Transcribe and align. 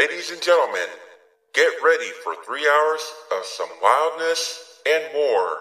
Ladies 0.00 0.30
and 0.30 0.40
gentlemen, 0.40 0.88
get 1.52 1.70
ready 1.84 2.08
for 2.24 2.34
three 2.46 2.66
hours 2.66 3.00
of 3.36 3.44
some 3.44 3.68
wildness 3.82 4.78
and 4.88 5.04
more, 5.12 5.58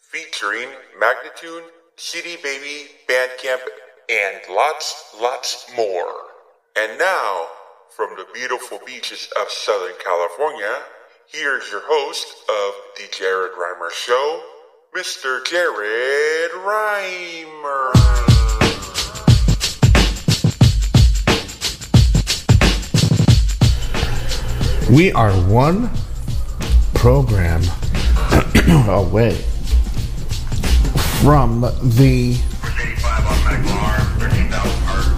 featuring 0.00 0.70
Magnatune, 0.98 1.64
CD 1.96 2.38
Baby, 2.42 2.88
Bandcamp, 3.06 3.60
and 4.08 4.40
lots, 4.48 5.14
lots 5.20 5.70
more. 5.76 6.14
And 6.78 6.98
now, 6.98 7.46
from 7.94 8.16
the 8.16 8.24
beautiful 8.32 8.80
beaches 8.86 9.28
of 9.38 9.50
Southern 9.50 9.96
California, 10.02 10.78
here's 11.26 11.70
your 11.70 11.82
host 11.84 12.26
of 12.48 12.74
the 12.96 13.14
Jared 13.14 13.52
Reimer 13.52 13.90
Show, 13.90 14.44
Mr. 14.96 15.44
Jared 15.44 16.52
Reimer. 16.52 18.33
We 24.94 25.10
are 25.10 25.32
one 25.32 25.90
program 26.94 27.62
away 28.88 29.34
from 31.20 31.62
the 31.82 32.38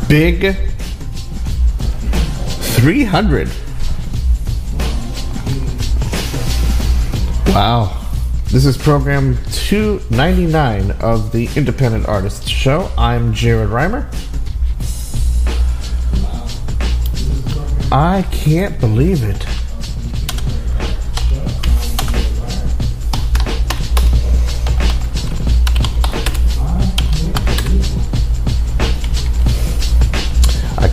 big 0.08 0.56
300. 2.72 3.48
Wow. 7.48 8.02
This 8.46 8.64
is 8.64 8.78
program 8.78 9.36
299 9.52 10.92
of 11.02 11.32
the 11.32 11.50
Independent 11.54 12.08
Artists 12.08 12.48
Show. 12.48 12.90
I'm 12.96 13.34
Jared 13.34 13.68
Reimer. 13.68 14.06
I 17.92 18.22
can't 18.32 18.80
believe 18.80 19.22
it. 19.22 19.46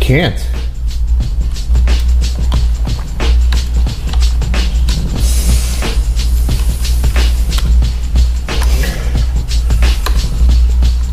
Can't. 0.04 0.36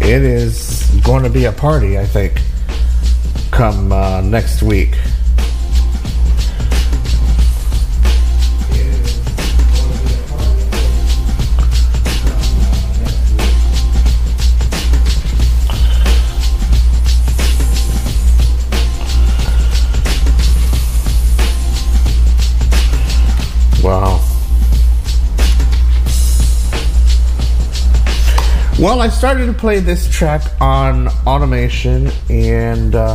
It 0.00 0.22
is 0.22 0.90
going 1.04 1.22
to 1.22 1.30
be 1.30 1.44
a 1.44 1.52
party, 1.52 2.00
I 2.00 2.04
think, 2.04 2.40
come 3.52 3.92
uh, 3.92 4.22
next 4.22 4.60
week. 4.60 4.96
Well, 28.80 29.02
I 29.02 29.08
started 29.08 29.44
to 29.44 29.52
play 29.52 29.80
this 29.80 30.08
track 30.10 30.40
on 30.58 31.08
automation, 31.26 32.10
and 32.30 32.94
uh, 32.94 33.14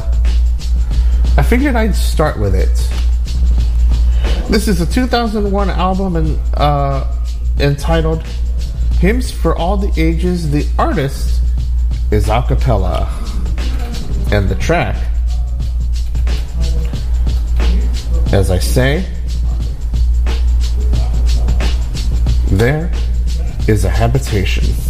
I 1.37 1.41
figured 1.41 1.75
I'd 1.75 1.95
start 1.95 2.39
with 2.39 2.53
it. 2.53 2.69
This 4.47 4.67
is 4.67 4.79
a 4.79 4.85
2001 4.85 5.71
album 5.71 6.17
and, 6.17 6.39
uh, 6.53 7.11
entitled 7.59 8.21
Hymns 8.99 9.31
for 9.31 9.55
All 9.55 9.75
the 9.75 9.91
Ages. 9.99 10.51
The 10.51 10.67
artist 10.77 11.41
is 12.11 12.27
Acappella, 12.27 13.07
and 14.31 14.47
the 14.47 14.53
track, 14.53 14.97
as 18.31 18.51
I 18.51 18.59
say, 18.59 19.03
there 22.51 22.91
is 23.67 23.83
a 23.83 23.89
habitation. 23.89 24.84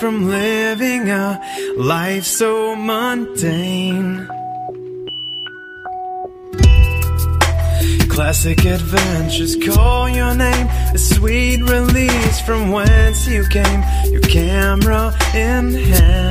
from 0.00 0.30
living 0.30 1.10
a 1.10 1.38
life 1.76 2.24
so 2.24 2.74
mundane. 2.74 4.26
Classic 8.08 8.64
adventures 8.64 9.56
call 9.56 10.08
your 10.08 10.34
name, 10.34 10.66
a 10.94 10.98
sweet 10.98 11.60
release 11.60 12.40
from 12.40 12.72
whence 12.72 13.28
you 13.28 13.46
came, 13.48 13.82
your 14.10 14.22
camera 14.22 15.12
in 15.34 15.74
hand. 15.74 16.29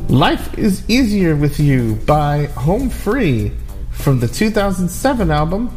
Life 0.10 0.58
is 0.58 0.88
Easier 0.90 1.36
with 1.36 1.60
You 1.60 1.96
by 2.06 2.46
Home 2.48 2.90
Free 2.90 3.52
from 3.92 4.20
the 4.20 4.28
2007 4.28 5.32
album 5.32 5.76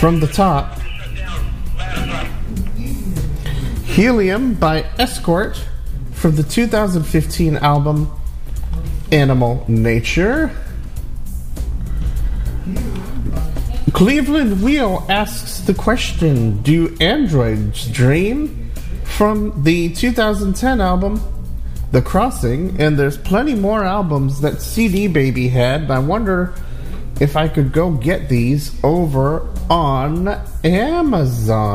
From 0.00 0.20
the 0.20 0.26
Top. 0.26 0.80
Helium 3.84 4.54
by 4.54 4.82
Escort 4.98 5.62
from 6.12 6.36
the 6.36 6.42
2015 6.42 7.56
album 7.58 8.10
Animal 9.12 9.64
Nature. 9.68 10.50
Cleveland 13.92 14.58
Wehle 14.58 15.08
asks 15.08 15.60
the 15.60 15.72
question 15.72 16.60
Do 16.62 16.96
androids 17.00 17.86
dream? 17.88 18.70
From 19.04 19.62
the 19.64 19.92
2010 19.94 20.80
album 20.80 21.20
The 21.92 22.02
Crossing, 22.02 22.80
and 22.80 22.98
there's 22.98 23.16
plenty 23.16 23.54
more 23.54 23.84
albums 23.84 24.40
that 24.42 24.60
CD 24.60 25.08
Baby 25.08 25.48
had. 25.48 25.90
I 25.90 25.98
wonder 26.00 26.54
if 27.20 27.36
I 27.36 27.48
could 27.48 27.72
go 27.72 27.90
get 27.92 28.28
these 28.28 28.72
over 28.84 29.48
on 29.70 30.28
Amazon. 30.64 31.70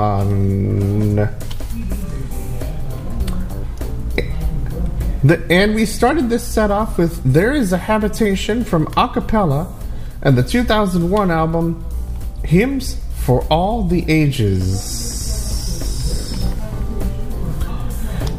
The, 5.23 5.41
and 5.49 5.73
we 5.73 5.85
started 5.85 6.29
this 6.29 6.43
set 6.45 6.69
off 6.69 6.97
with 6.97 7.23
There 7.23 7.53
is 7.53 7.71
a 7.71 7.77
Habitation 7.77 8.63
from 8.63 8.87
Acappella 8.87 9.71
and 10.21 10.37
the 10.37 10.43
2001 10.43 11.31
album 11.31 11.83
Hymns 12.43 12.97
for 13.21 13.41
All 13.45 13.83
the 13.83 14.05
Ages. 14.11 15.13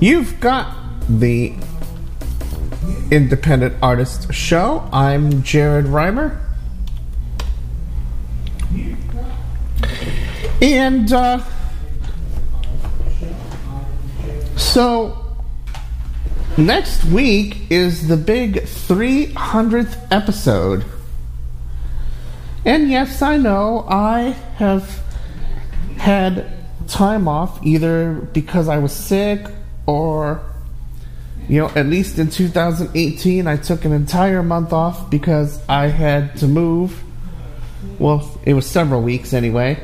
You've 0.00 0.38
got 0.40 0.76
the 1.08 1.54
Independent 3.10 3.76
Artist 3.82 4.32
Show. 4.32 4.88
I'm 4.92 5.42
Jared 5.42 5.86
Reimer. 5.86 6.40
And 10.60 11.12
uh, 11.12 11.42
so 14.56 15.36
next 16.56 17.04
week 17.04 17.70
is 17.70 18.08
the 18.08 18.16
big 18.16 18.54
300th 18.62 20.06
episode. 20.10 20.84
And 22.64 22.90
yes, 22.90 23.20
I 23.20 23.36
know 23.36 23.84
I 23.88 24.36
have 24.56 25.02
had 25.98 26.50
time 26.88 27.28
off 27.28 27.64
either 27.64 28.14
because 28.32 28.68
I 28.68 28.78
was 28.78 28.92
sick 28.92 29.46
or, 29.86 30.40
you 31.48 31.60
know, 31.60 31.68
at 31.74 31.86
least 31.86 32.18
in 32.18 32.30
2018, 32.30 33.46
I 33.46 33.56
took 33.58 33.84
an 33.84 33.92
entire 33.92 34.42
month 34.42 34.72
off 34.72 35.10
because 35.10 35.60
I 35.68 35.88
had 35.88 36.36
to 36.38 36.46
move. 36.46 37.02
Well, 37.98 38.40
it 38.44 38.54
was 38.54 38.66
several 38.66 39.02
weeks 39.02 39.34
anyway. 39.34 39.82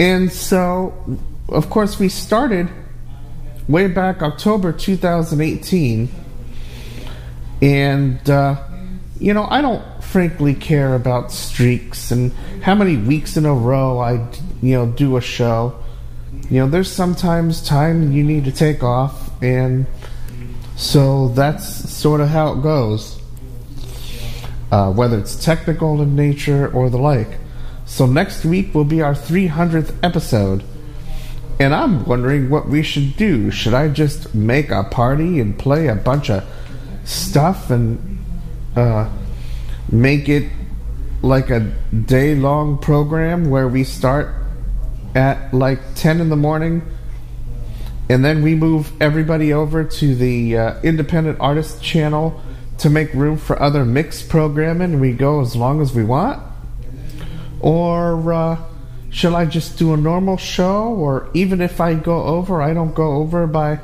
And 0.00 0.32
so, 0.32 1.18
of 1.48 1.70
course, 1.70 1.98
we 1.98 2.08
started 2.08 2.68
way 3.68 3.86
back 3.86 4.22
October 4.22 4.72
2018. 4.72 6.08
And, 7.62 8.30
uh, 8.30 8.64
you 9.20 9.34
know, 9.34 9.46
I 9.48 9.60
don't 9.60 9.99
frankly 10.10 10.54
care 10.54 10.96
about 10.96 11.30
streaks 11.30 12.10
and 12.10 12.32
how 12.62 12.74
many 12.74 12.96
weeks 12.96 13.36
in 13.36 13.46
a 13.46 13.54
row 13.54 14.00
I, 14.00 14.14
you 14.60 14.76
know, 14.76 14.86
do 14.86 15.16
a 15.16 15.20
show. 15.20 15.78
You 16.50 16.60
know, 16.60 16.68
there's 16.68 16.90
sometimes 16.90 17.62
time 17.62 18.10
you 18.10 18.24
need 18.24 18.44
to 18.46 18.52
take 18.52 18.82
off, 18.82 19.30
and 19.40 19.86
so 20.76 21.28
that's 21.28 21.64
sort 21.90 22.20
of 22.20 22.28
how 22.28 22.54
it 22.54 22.62
goes. 22.62 23.20
Uh, 24.72 24.92
whether 24.92 25.18
it's 25.18 25.44
technical 25.44 26.00
in 26.00 26.16
nature 26.16 26.72
or 26.72 26.90
the 26.90 26.98
like. 26.98 27.38
So 27.86 28.06
next 28.06 28.44
week 28.44 28.74
will 28.74 28.84
be 28.84 29.02
our 29.02 29.14
300th 29.14 29.94
episode. 30.02 30.64
And 31.58 31.74
I'm 31.74 32.04
wondering 32.04 32.50
what 32.50 32.68
we 32.68 32.82
should 32.82 33.16
do. 33.16 33.50
Should 33.50 33.74
I 33.74 33.88
just 33.88 34.34
make 34.34 34.70
a 34.70 34.84
party 34.84 35.40
and 35.40 35.58
play 35.58 35.88
a 35.88 35.96
bunch 35.96 36.30
of 36.30 36.44
stuff 37.04 37.70
and 37.70 38.18
uh, 38.76 39.10
make 39.90 40.28
it 40.28 40.50
like 41.22 41.50
a 41.50 41.60
day 42.06 42.34
long 42.34 42.78
program 42.78 43.50
where 43.50 43.68
we 43.68 43.84
start 43.84 44.34
at 45.14 45.52
like 45.52 45.80
10 45.96 46.20
in 46.20 46.28
the 46.28 46.36
morning 46.36 46.82
and 48.08 48.24
then 48.24 48.42
we 48.42 48.54
move 48.54 48.90
everybody 49.00 49.52
over 49.52 49.84
to 49.84 50.14
the 50.16 50.56
uh, 50.56 50.80
independent 50.82 51.38
artist 51.40 51.80
channel 51.82 52.42
to 52.78 52.90
make 52.90 53.12
room 53.14 53.36
for 53.36 53.60
other 53.62 53.84
mixed 53.84 54.28
programming. 54.28 54.98
We 54.98 55.12
go 55.12 55.40
as 55.40 55.54
long 55.54 55.80
as 55.80 55.94
we 55.94 56.02
want. 56.02 56.42
Or 57.60 58.32
uh, 58.32 58.64
shall 59.10 59.36
i 59.36 59.44
just 59.44 59.78
do 59.78 59.92
a 59.92 59.96
normal 59.96 60.38
show? 60.38 60.88
Or 60.88 61.30
even 61.34 61.60
if 61.60 61.80
i 61.80 61.94
go 61.94 62.24
over 62.24 62.62
i 62.62 62.72
don't 62.72 62.94
go 62.94 63.12
over 63.12 63.46
by 63.46 63.78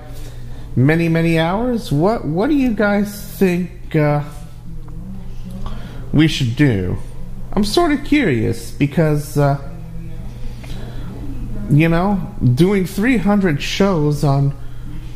many 0.74 1.08
many 1.08 1.38
hours. 1.38 1.92
What 1.92 2.24
what 2.24 2.48
do 2.48 2.56
you 2.56 2.74
guys 2.74 3.10
think 3.38 3.94
uh, 3.94 4.24
we 6.16 6.26
should 6.26 6.56
do 6.56 6.96
i'm 7.52 7.64
sort 7.64 7.92
of 7.92 8.04
curious 8.04 8.70
because 8.70 9.38
uh, 9.38 9.56
you 11.70 11.88
know, 11.88 12.34
doing 12.54 12.86
300 12.86 13.60
shows 13.60 14.22
on 14.22 14.50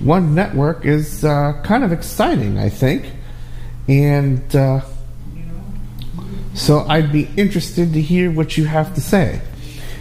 one 0.01 0.35
network 0.35 0.85
is 0.85 1.25
uh, 1.25 1.61
kind 1.65 1.85
of 1.85 1.93
exciting, 1.93 2.59
I 2.59 2.69
think. 2.69 3.11
And 3.89 4.55
uh, 4.55 4.81
so 6.55 6.81
I'd 6.89 7.13
be 7.13 7.29
interested 7.37 7.93
to 7.93 8.01
hear 8.01 8.31
what 8.31 8.57
you 8.57 8.65
have 8.65 8.95
to 8.95 9.01
say. 9.01 9.41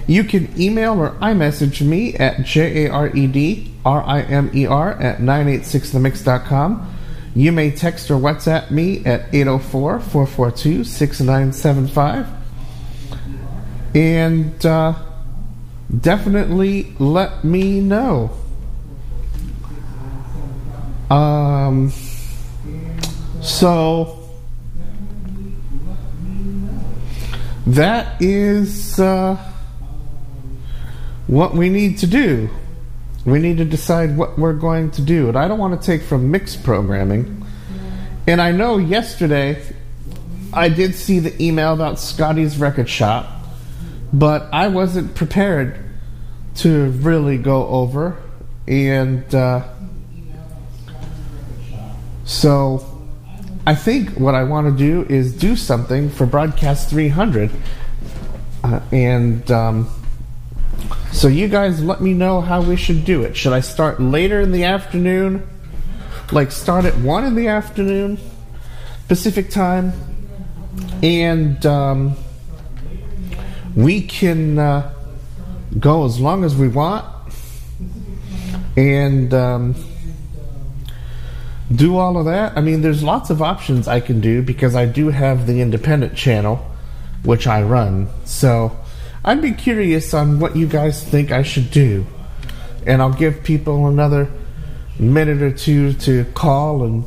You 0.08 0.24
can 0.24 0.60
email 0.60 1.00
or 1.00 1.12
iMessage 1.16 1.86
me 1.86 2.16
at 2.16 2.44
J 2.44 2.86
A 2.86 2.92
R 2.92 3.16
E 3.16 3.28
D 3.28 3.72
R 3.86 4.04
I 4.04 4.22
M 4.22 4.50
E 4.56 4.66
R 4.66 4.94
at 4.94 5.20
986themix.com. 5.20 6.89
You 7.36 7.52
may 7.52 7.72
text 7.72 8.10
or 8.12 8.20
WhatsApp 8.20 8.72
me 8.72 9.06
at 9.06 9.34
804 9.34 10.00
442 10.00 10.84
6975. 10.84 12.28
And, 13.96 14.66
uh, 14.66 14.94
definitely 16.02 16.94
let 17.00 17.44
me 17.44 17.82
know. 17.82 18.32
Um, 21.10 21.92
so 23.42 24.30
that 27.66 28.22
is 28.22 29.00
uh, 29.00 29.36
what 31.28 31.56
we 31.56 31.70
need 31.70 31.98
to 32.00 32.08
do. 32.08 32.50
We 33.26 33.40
need 33.40 33.58
to 33.58 33.66
decide 33.66 34.18
what 34.18 34.40
we're 34.40 34.54
going 34.54 34.92
to 34.92 35.02
do. 35.02 35.28
And 35.28 35.38
I 35.38 35.48
don't 35.48 35.60
want 35.60 35.80
to 35.80 35.86
take 35.86 36.02
from 36.02 36.32
mixed 36.32 36.64
programming. 36.64 37.46
And 38.28 38.42
I 38.42 38.52
know 38.52 38.78
yesterday 38.78 39.62
I 40.54 40.70
did 40.70 40.96
see 40.96 41.20
the 41.20 41.42
email 41.44 41.74
about 41.74 42.00
Scotty's 42.00 42.58
record 42.58 42.90
shop, 42.90 43.28
but 44.14 44.48
I 44.54 44.68
wasn't 44.68 45.16
prepared 45.16 45.84
to 46.56 46.92
really 46.92 47.38
go 47.38 47.68
over. 47.68 48.18
And 48.68 49.34
uh, 49.34 49.68
so 52.26 52.86
I 53.66 53.76
think 53.76 54.12
what 54.12 54.36
I 54.36 54.44
want 54.44 54.68
to 54.68 54.78
do 54.78 55.12
is 55.12 55.34
do 55.34 55.56
something 55.56 56.10
for 56.10 56.26
Broadcast 56.26 56.90
300. 56.90 57.52
Uh, 58.64 58.80
and 58.92 59.50
um, 59.52 59.90
so 61.12 61.28
you 61.28 61.48
guys 61.48 61.82
let 61.82 62.02
me 62.02 62.14
know 62.14 62.42
how 62.42 62.62
we 62.62 62.76
should 62.76 63.06
do 63.06 63.24
it. 63.24 63.36
Should 63.36 63.54
I 63.54 63.60
start 63.60 64.02
later 64.02 64.42
in 64.42 64.52
the 64.52 64.64
afternoon? 64.64 65.48
Like 66.32 66.52
start 66.52 66.86
at 66.86 66.96
1 66.98 67.26
in 67.26 67.36
the 67.36 67.48
afternoon, 67.48 68.20
Pacific 69.08 69.50
time? 69.50 69.94
And 71.02 71.66
um, 71.66 72.16
we 73.76 74.02
can 74.02 74.60
uh, 74.60 74.94
go 75.80 76.06
as 76.06 76.20
long 76.20 76.44
as 76.44 76.56
we 76.56 76.68
want. 76.68 77.06
And. 78.76 79.34
Um, 79.34 79.76
do 81.74 81.98
all 81.98 82.18
of 82.18 82.26
that. 82.26 82.58
I 82.58 82.62
mean, 82.62 82.82
there's 82.82 83.04
lots 83.04 83.30
of 83.30 83.42
options 83.42 83.88
I 83.88 84.00
can 84.00 84.22
do 84.22 84.42
because 84.42 84.76
I 84.76 84.86
do 84.86 85.10
have 85.10 85.46
the 85.46 85.62
independent 85.62 86.16
channel, 86.16 86.66
which 87.24 87.46
I 87.48 87.62
run. 87.62 88.10
So 88.26 88.76
I'd 89.24 89.42
be 89.42 89.52
curious 89.52 90.14
on 90.14 90.40
what 90.40 90.56
you 90.56 90.68
guys 90.68 91.04
think 91.04 91.32
I 91.32 91.44
should 91.44 91.72
do. 91.72 92.06
And 92.86 93.02
I'll 93.02 93.14
give 93.14 93.44
people 93.44 93.88
another 93.88 94.32
minute 94.98 95.42
or 95.42 95.52
two 95.52 95.94
to 95.94 96.26
call, 96.34 96.84
and 96.84 97.04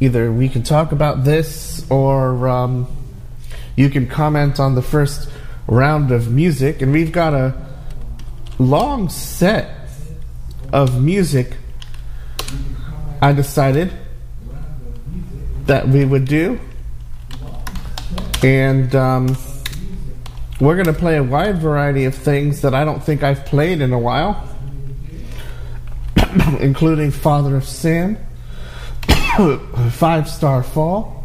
either 0.00 0.30
we 0.30 0.48
can 0.48 0.62
talk 0.62 0.92
about 0.92 1.24
this 1.24 1.90
or 1.90 2.48
um, 2.48 2.86
you 3.76 3.88
can 3.88 4.06
comment 4.06 4.60
on 4.60 4.74
the 4.74 4.82
first 4.82 5.30
round 5.66 6.10
of 6.10 6.30
music. 6.30 6.82
And 6.82 6.92
we've 6.92 7.12
got 7.12 7.32
a 7.32 7.54
long 8.58 9.08
set 9.08 9.88
of 10.72 11.00
music. 11.00 11.56
I 13.22 13.32
decided 13.32 13.92
that 15.64 15.88
we 15.88 16.04
would 16.04 16.26
do. 16.26 16.60
And 18.42 18.94
um, 18.94 19.36
we're 20.60 20.74
going 20.74 20.86
to 20.86 20.92
play 20.92 21.16
a 21.16 21.22
wide 21.22 21.58
variety 21.58 22.04
of 22.04 22.14
things 22.14 22.62
that 22.62 22.74
I 22.74 22.84
don't 22.84 23.02
think 23.02 23.22
I've 23.22 23.44
played 23.44 23.80
in 23.80 23.92
a 23.92 23.98
while, 23.98 24.48
including 26.60 27.10
Father 27.10 27.56
of 27.56 27.64
Sin, 27.64 28.18
Five 29.90 30.28
Star 30.28 30.62
Fall, 30.62 31.24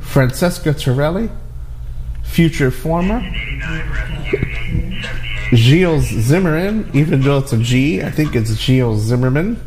Francesca 0.00 0.74
Torelli, 0.74 1.30
Future 2.24 2.70
Former, 2.70 3.22
Gilles 5.52 6.04
Zimmermann, 6.04 6.90
even 6.92 7.22
though 7.22 7.38
it's 7.38 7.52
a 7.54 7.58
G, 7.58 8.02
I 8.02 8.10
think 8.10 8.36
it's 8.36 8.50
Gilles 8.50 8.98
Zimmermann. 8.98 9.62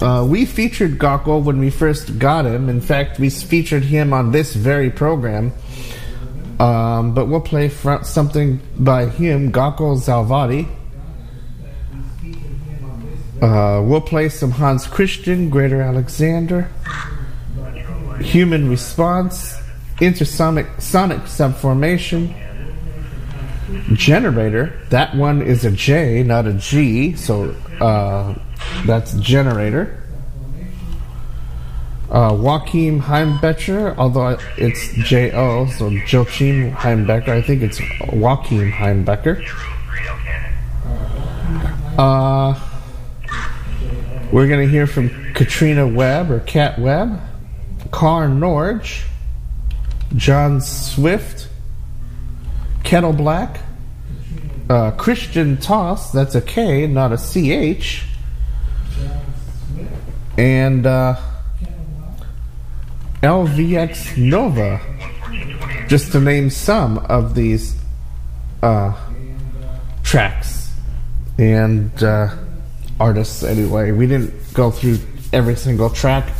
Uh, 0.00 0.26
we 0.28 0.44
featured 0.44 0.98
Gokul 0.98 1.42
when 1.44 1.58
we 1.58 1.70
first 1.70 2.18
got 2.18 2.44
him. 2.44 2.68
In 2.68 2.80
fact, 2.80 3.18
we 3.18 3.30
featured 3.30 3.84
him 3.84 4.12
on 4.12 4.32
this 4.32 4.54
very 4.54 4.90
program. 4.90 5.52
Um, 6.58 7.14
but 7.14 7.26
we'll 7.26 7.40
play 7.40 7.68
something 7.68 8.60
by 8.78 9.06
him, 9.06 9.52
Gokul 9.52 9.96
Salvadi. 9.98 10.68
Uh, 13.40 13.80
we'll 13.84 14.00
play 14.00 14.28
some 14.28 14.50
Hans 14.50 14.86
Christian, 14.88 15.48
Greater 15.48 15.80
Alexander, 15.80 16.68
Human 18.20 18.68
Response, 18.68 19.54
Intersonic 19.98 20.80
Sonic 20.80 21.20
Subformation, 21.22 22.34
Jenraytor. 23.90 24.88
That 24.88 25.14
one 25.14 25.42
is 25.42 25.64
a 25.64 25.70
J, 25.70 26.24
not 26.24 26.48
a 26.48 26.54
G. 26.54 27.14
So 27.14 27.54
uh, 27.80 28.34
that's 28.84 29.14
Jenraytor. 29.14 30.07
Uh, 32.10 32.34
Joachim 32.34 33.02
Heimbaecher, 33.02 33.96
although 33.98 34.38
it's 34.56 34.92
J 34.94 35.32
O, 35.32 35.66
so 35.66 35.90
Joachim 35.90 36.72
Heimbecker. 36.72 37.28
I 37.28 37.42
think 37.42 37.62
it's 37.62 37.78
Joachim 37.80 38.72
Heimbecker. 38.72 39.44
Uh, 41.98 42.58
we're 44.32 44.48
going 44.48 44.66
to 44.66 44.70
hear 44.70 44.86
from 44.86 45.10
Katrina 45.34 45.86
Webb 45.86 46.30
or 46.30 46.40
Kat 46.40 46.78
Webb, 46.78 47.20
Kaare 47.90 48.34
Norge, 48.34 49.04
Jon 50.16 50.60
Swift, 50.60 51.48
Kettleblack, 52.84 53.60
uh, 54.70 54.92
Kristian 54.92 55.60
Taus, 55.60 56.12
that's 56.12 56.34
a 56.34 56.40
K, 56.40 56.86
not 56.86 57.12
a 57.12 57.18
CH 57.18 58.04
and 60.38 60.86
uh, 60.86 61.16
LVX 63.22 64.16
Nova, 64.16 64.80
just 65.88 66.12
to 66.12 66.20
name 66.20 66.50
some 66.50 66.98
of 66.98 67.34
these 67.34 67.76
uh, 68.62 68.94
tracks 70.04 70.72
and 71.36 72.02
uh, 72.02 72.28
artists. 73.00 73.42
Anyway, 73.42 73.90
we 73.90 74.06
didn't 74.06 74.32
go 74.54 74.70
through 74.70 74.98
every 75.32 75.56
single 75.56 75.90
track 75.90 76.32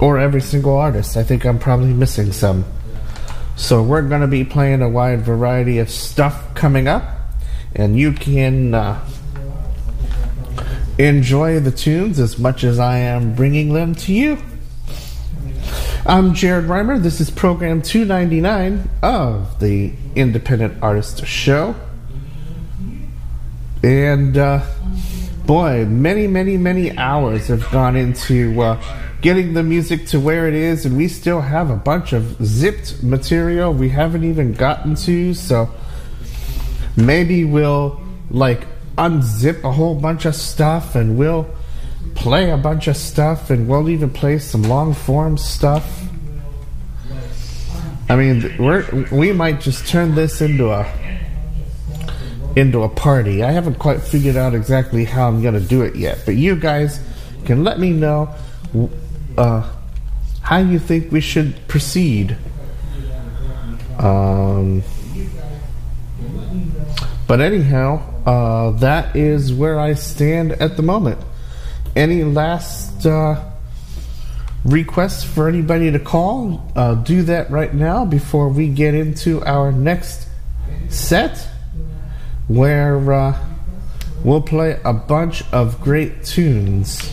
or 0.00 0.18
every 0.18 0.42
single 0.42 0.76
artist. 0.76 1.16
I 1.16 1.22
think 1.22 1.46
I'm 1.46 1.58
probably 1.58 1.94
missing 1.94 2.32
some. 2.32 2.64
So 3.56 3.82
we're 3.82 4.02
going 4.02 4.20
to 4.20 4.26
be 4.26 4.44
playing 4.44 4.82
a 4.82 4.88
wide 4.88 5.22
variety 5.22 5.78
of 5.78 5.88
stuff 5.88 6.54
coming 6.54 6.88
up, 6.88 7.04
and 7.74 7.98
you 7.98 8.12
can 8.12 8.74
uh, 8.74 9.02
enjoy 10.98 11.58
the 11.60 11.70
tunes 11.70 12.18
as 12.18 12.38
much 12.38 12.64
as 12.64 12.78
I 12.78 12.98
am 12.98 13.34
bringing 13.34 13.72
them 13.72 13.94
to 13.94 14.12
you. 14.12 14.38
I'm 16.04 16.34
Jared 16.34 16.64
Reimer. 16.64 17.00
This 17.00 17.20
is 17.20 17.30
program 17.30 17.80
299 17.80 18.90
of 19.04 19.60
the 19.60 19.92
Independent 20.16 20.82
Artist 20.82 21.24
Show. 21.24 21.76
And 23.84 24.36
uh, 24.36 24.66
boy, 25.46 25.84
many, 25.84 26.26
many, 26.26 26.56
many 26.56 26.98
hours 26.98 27.46
have 27.46 27.70
gone 27.70 27.94
into 27.94 28.60
uh, 28.60 28.82
getting 29.20 29.54
the 29.54 29.62
music 29.62 30.06
to 30.08 30.18
where 30.18 30.48
it 30.48 30.54
is, 30.54 30.84
and 30.84 30.96
we 30.96 31.06
still 31.06 31.40
have 31.40 31.70
a 31.70 31.76
bunch 31.76 32.12
of 32.12 32.34
zipped 32.44 33.00
material 33.04 33.72
we 33.72 33.90
haven't 33.90 34.24
even 34.24 34.54
gotten 34.54 34.96
to. 34.96 35.34
So 35.34 35.72
maybe 36.96 37.44
we'll 37.44 38.02
like 38.28 38.66
unzip 38.98 39.62
a 39.62 39.70
whole 39.70 39.94
bunch 39.94 40.24
of 40.24 40.34
stuff 40.34 40.96
and 40.96 41.16
we'll 41.16 41.46
play 42.22 42.50
a 42.50 42.56
bunch 42.56 42.86
of 42.86 42.96
stuff 42.96 43.50
and 43.50 43.66
we'll 43.66 43.88
even 43.88 44.08
play 44.08 44.38
some 44.38 44.62
long 44.62 44.94
form 44.94 45.36
stuff. 45.36 46.04
I 48.08 48.14
mean, 48.14 48.54
we're, 48.60 49.08
we 49.10 49.32
might 49.32 49.60
just 49.60 49.88
turn 49.88 50.14
this 50.14 50.40
into 50.40 50.70
a 50.70 50.86
into 52.54 52.84
a 52.84 52.88
party. 52.88 53.42
I 53.42 53.50
haven't 53.50 53.80
quite 53.80 54.00
figured 54.00 54.36
out 54.36 54.54
exactly 54.54 55.04
how 55.04 55.26
I'm 55.26 55.42
going 55.42 55.54
to 55.54 55.60
do 55.60 55.82
it 55.82 55.96
yet, 55.96 56.22
but 56.24 56.36
you 56.36 56.54
guys 56.54 57.00
can 57.44 57.64
let 57.64 57.80
me 57.80 57.90
know 57.90 58.32
uh, 59.36 59.68
how 60.42 60.58
you 60.58 60.78
think 60.78 61.10
we 61.10 61.20
should 61.20 61.66
proceed. 61.66 62.36
Um, 63.98 64.84
but 67.26 67.40
anyhow, 67.40 68.00
uh, 68.24 68.70
that 68.78 69.16
is 69.16 69.52
where 69.52 69.80
I 69.80 69.94
stand 69.94 70.52
at 70.52 70.76
the 70.76 70.84
moment. 70.84 71.18
Any 71.94 72.24
last 72.24 73.04
uh, 73.04 73.42
requests 74.64 75.24
for 75.24 75.46
anybody 75.46 75.90
to 75.90 75.98
call? 75.98 76.72
Uh, 76.74 76.94
do 76.94 77.22
that 77.24 77.50
right 77.50 77.74
now 77.74 78.06
before 78.06 78.48
we 78.48 78.68
get 78.68 78.94
into 78.94 79.42
our 79.44 79.72
next 79.72 80.26
set, 80.88 81.46
where 82.48 83.12
uh, 83.12 83.38
we'll 84.24 84.40
play 84.40 84.80
a 84.84 84.94
bunch 84.94 85.42
of 85.52 85.82
great 85.82 86.24
tunes, 86.24 87.12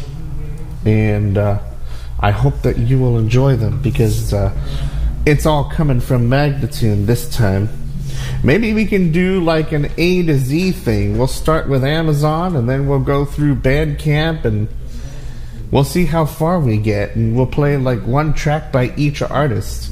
and 0.85 1.37
uh, 1.37 1.59
I 2.19 2.31
hope 2.31 2.61
that 2.61 2.77
you 2.77 2.99
will 2.99 3.17
enjoy 3.17 3.57
them 3.57 3.81
because 3.81 4.33
uh, 4.33 4.53
it's 5.25 5.45
all 5.45 5.69
coming 5.69 5.99
from 5.99 6.29
Magnatune 6.29 7.05
this 7.05 7.29
time. 7.35 7.67
Maybe 8.43 8.73
we 8.73 8.85
can 8.85 9.11
do 9.11 9.41
like 9.41 9.71
an 9.71 9.91
A 9.97 10.23
to 10.23 10.37
Z 10.37 10.71
thing. 10.71 11.17
We'll 11.17 11.27
start 11.27 11.67
with 11.67 11.83
Amazon 11.83 12.55
and 12.55 12.69
then 12.69 12.87
we'll 12.87 12.99
go 12.99 13.25
through 13.25 13.55
Bandcamp 13.55 14.45
and 14.45 14.67
we'll 15.71 15.83
see 15.83 16.05
how 16.05 16.25
far 16.25 16.59
we 16.59 16.77
get, 16.77 17.15
and 17.15 17.35
we'll 17.35 17.45
play 17.45 17.77
like 17.77 18.01
one 18.05 18.33
track 18.33 18.71
by 18.71 18.93
each 18.95 19.21
artist. 19.21 19.91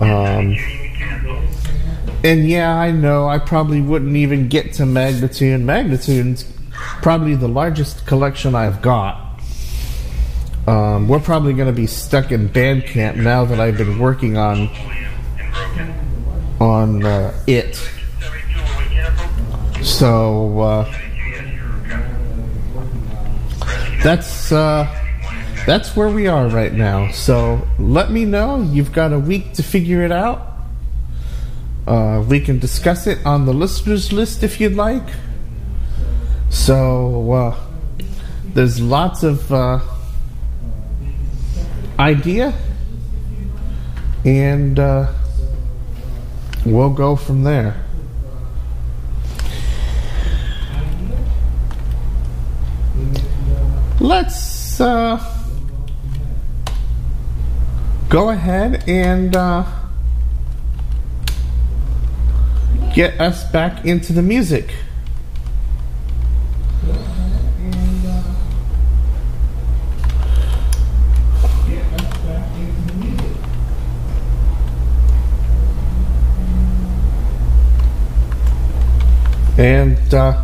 Um, 0.00 0.56
and 2.24 2.48
yeah, 2.48 2.74
I 2.74 2.90
know 2.90 3.28
I 3.28 3.38
probably 3.38 3.80
wouldn't 3.80 4.16
even 4.16 4.48
get 4.48 4.72
to 4.74 4.84
Magnatune. 4.84 5.64
Magnatune's 5.64 6.50
probably 7.02 7.34
the 7.34 7.48
largest 7.48 8.06
collection 8.06 8.54
I've 8.54 8.82
got. 8.82 9.24
Um, 10.66 11.08
we're 11.08 11.20
probably 11.20 11.54
going 11.54 11.68
to 11.68 11.72
be 11.72 11.86
stuck 11.86 12.30
in 12.30 12.48
Bandcamp 12.48 13.16
now 13.16 13.44
that 13.46 13.58
I've 13.58 13.78
been 13.78 13.98
working 13.98 14.36
on 14.36 14.68
on 16.60 17.04
uh, 17.04 17.32
it. 17.46 17.76
So 19.82 20.60
uh, 20.60 20.94
that's 24.02 24.52
uh, 24.52 24.86
that's 25.66 25.96
where 25.96 26.08
we 26.08 26.26
are 26.26 26.48
right 26.48 26.72
now. 26.72 27.10
So 27.10 27.66
let 27.78 28.10
me 28.10 28.24
know. 28.24 28.62
You've 28.62 28.92
got 28.92 29.12
a 29.12 29.18
week 29.18 29.54
to 29.54 29.62
figure 29.62 30.02
it 30.02 30.12
out. 30.12 30.46
Uh, 31.86 32.22
we 32.28 32.40
can 32.40 32.58
discuss 32.58 33.06
it 33.06 33.24
on 33.24 33.46
the 33.46 33.52
listeners 33.52 34.12
list 34.12 34.42
if 34.42 34.60
you'd 34.60 34.74
like. 34.74 35.08
So 36.50 37.32
uh, 37.32 37.60
there's 38.54 38.80
lots 38.80 39.22
of 39.22 39.50
uh, 39.52 39.80
idea, 41.98 42.52
and 44.24 44.78
we'll 46.72 46.90
go 46.90 47.16
from 47.16 47.44
there. 47.44 47.84
Let's 54.00 54.80
uh, 54.80 55.22
go 58.08 58.30
ahead 58.30 58.84
and 58.88 59.34
uh, 59.34 59.64
get 62.94 63.20
us 63.20 63.50
back 63.50 63.84
into 63.84 64.12
the 64.12 64.22
music. 64.22 64.72
And 79.58 80.14
uh, 80.14 80.40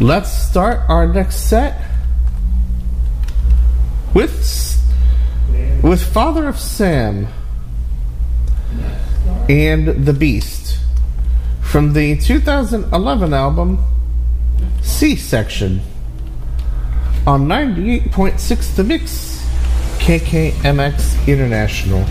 let's 0.00 0.30
start 0.30 0.88
our 0.88 1.08
next 1.08 1.48
set 1.48 1.82
with 4.14 4.78
with 5.82 6.00
Father 6.00 6.46
of 6.46 6.56
Sam 6.56 7.26
and 9.48 9.88
the 10.06 10.12
Beast 10.12 10.78
from 11.62 11.94
the 11.94 12.16
2011 12.18 13.34
album 13.34 13.84
C 14.80 15.16
Section 15.16 15.80
on 17.26 17.46
98.6 17.46 18.76
The 18.76 18.84
Mix 18.84 19.44
KKMX 19.98 21.26
International. 21.26 22.04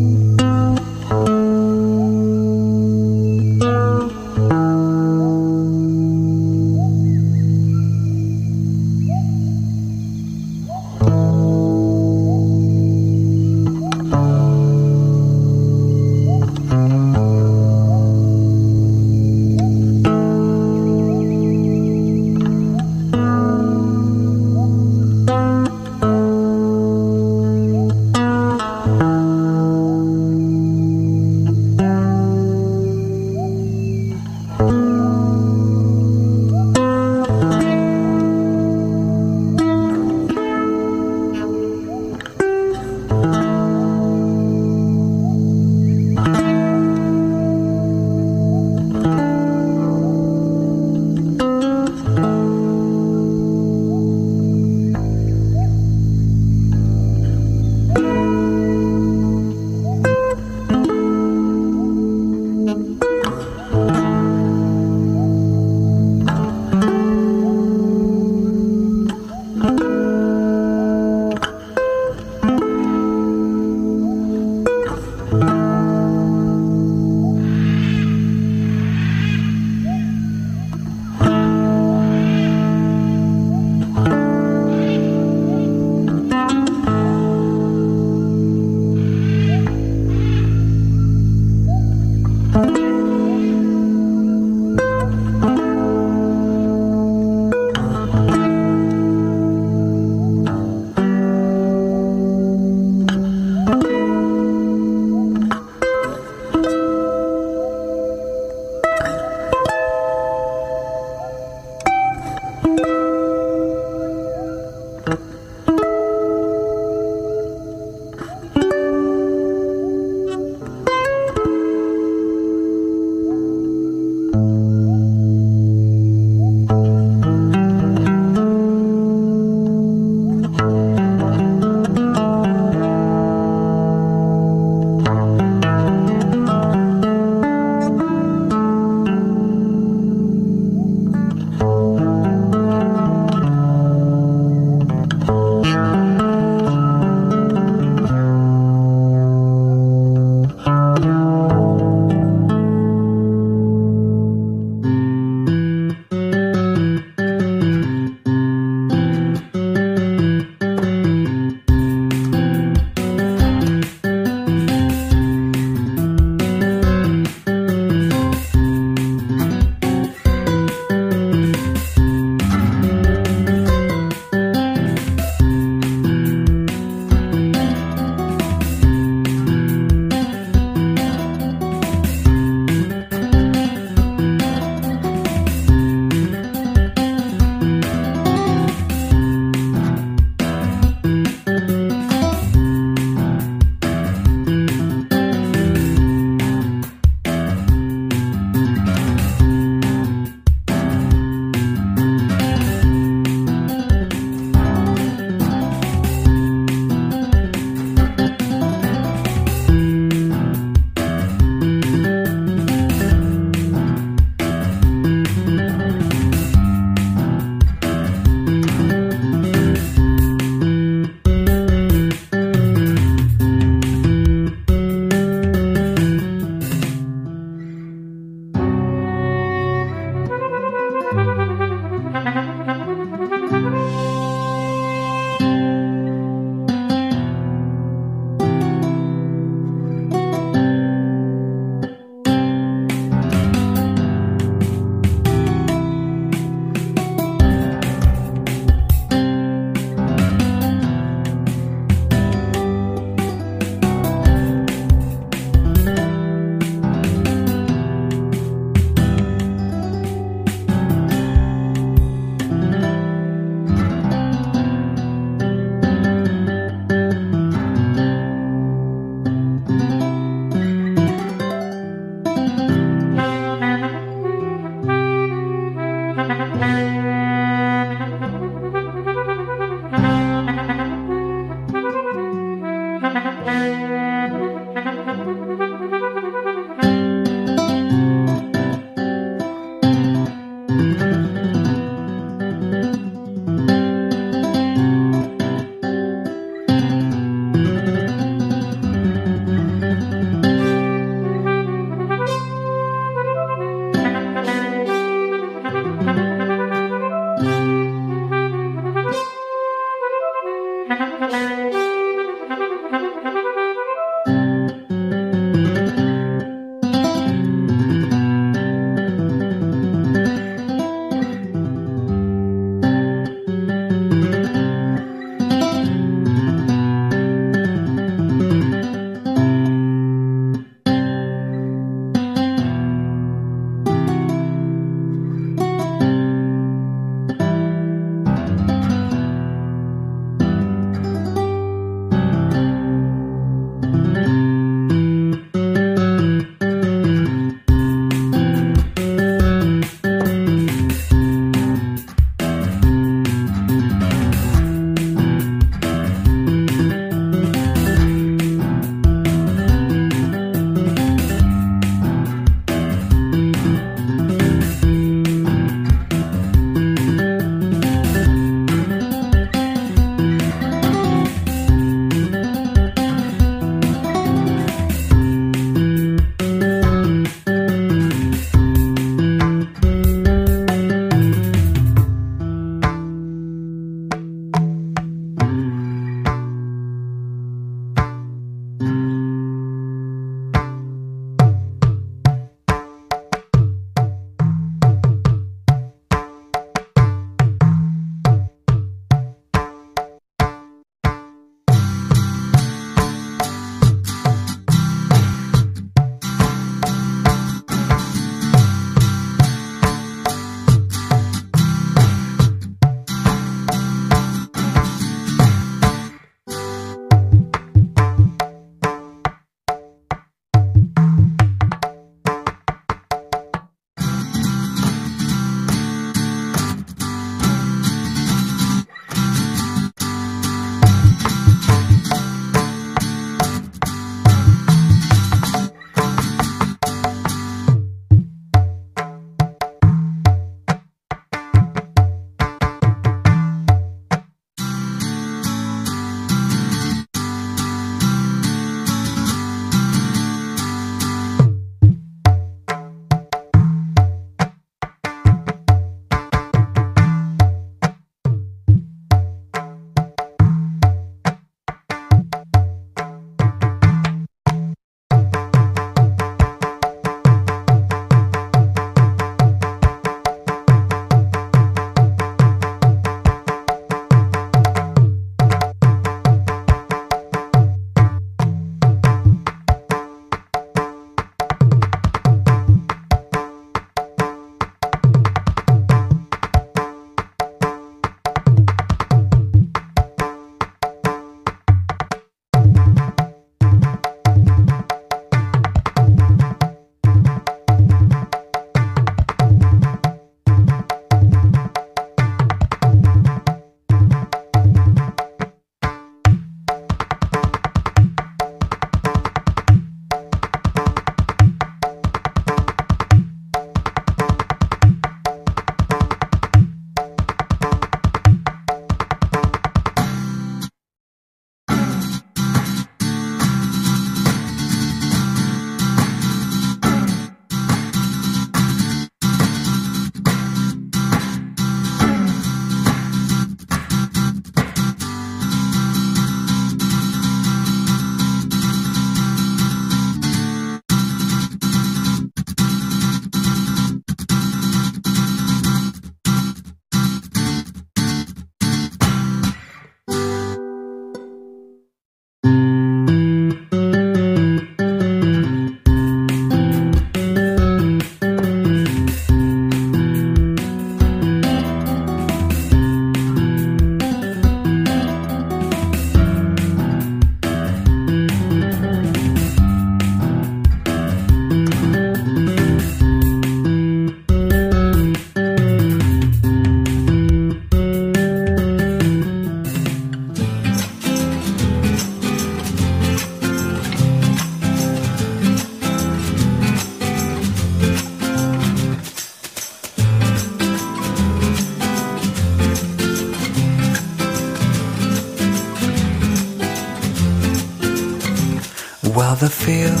Feel 599.68 600.00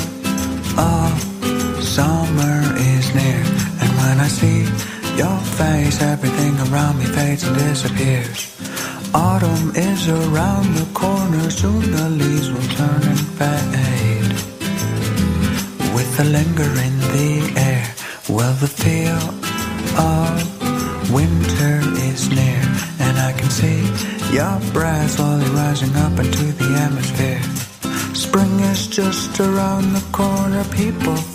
of 0.80 1.12
summer 1.84 2.56
is 2.94 3.14
near. 3.14 3.42
And 3.82 3.90
when 4.00 4.16
I 4.26 4.28
see 4.40 4.60
your 5.20 5.38
face, 5.60 6.00
everything 6.00 6.54
around 6.66 6.98
me 6.98 7.04
fades 7.04 7.42
and 7.42 7.54
disappears. 7.58 8.38
Autumn 9.12 9.66
is 9.76 10.08
around 10.08 10.66
the 10.80 10.87
around 29.78 29.92
the 29.92 30.00
corner, 30.12 30.64
people 30.64 31.27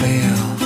feel 0.00 0.57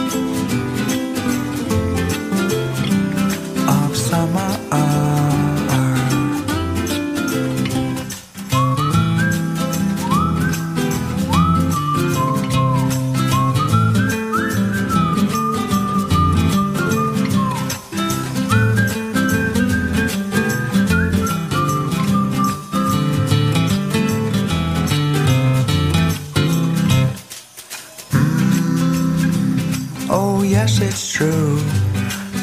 true. 31.12 31.58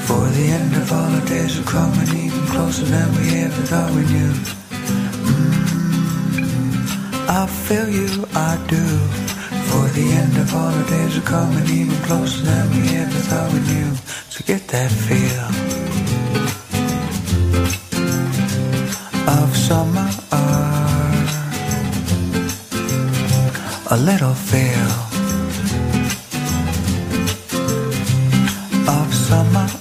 For 0.05 0.23
the 0.37 0.45
end 0.59 0.75
of 0.75 0.91
all 0.91 1.09
our 1.17 1.25
days 1.25 1.59
are 1.59 1.63
coming 1.63 2.09
even 2.23 2.45
closer 2.53 2.85
than 2.85 3.09
we 3.17 3.25
ever 3.45 3.63
thought 3.69 3.91
we 3.97 4.03
knew. 4.13 4.33
Mm, 5.25 6.43
I 7.41 7.47
feel 7.65 7.89
you, 7.89 8.09
I 8.35 8.53
do. 8.75 8.85
For 9.69 9.85
the 9.97 10.07
end 10.21 10.37
of 10.37 10.53
all 10.53 10.73
our 10.79 10.87
days 10.87 11.17
are 11.17 11.27
coming 11.35 11.67
even 11.79 11.97
closer 12.07 12.43
than 12.43 12.65
we 12.75 12.81
ever 13.03 13.21
thought 13.29 13.51
we 13.53 13.59
knew. 13.71 13.89
So 14.29 14.37
get 14.45 14.67
that 14.67 14.91
feel 15.07 15.47
of 19.35 19.49
summer. 19.57 20.09
A 23.91 23.97
little 23.97 24.35
feel 24.35 25.08
of 29.31 29.78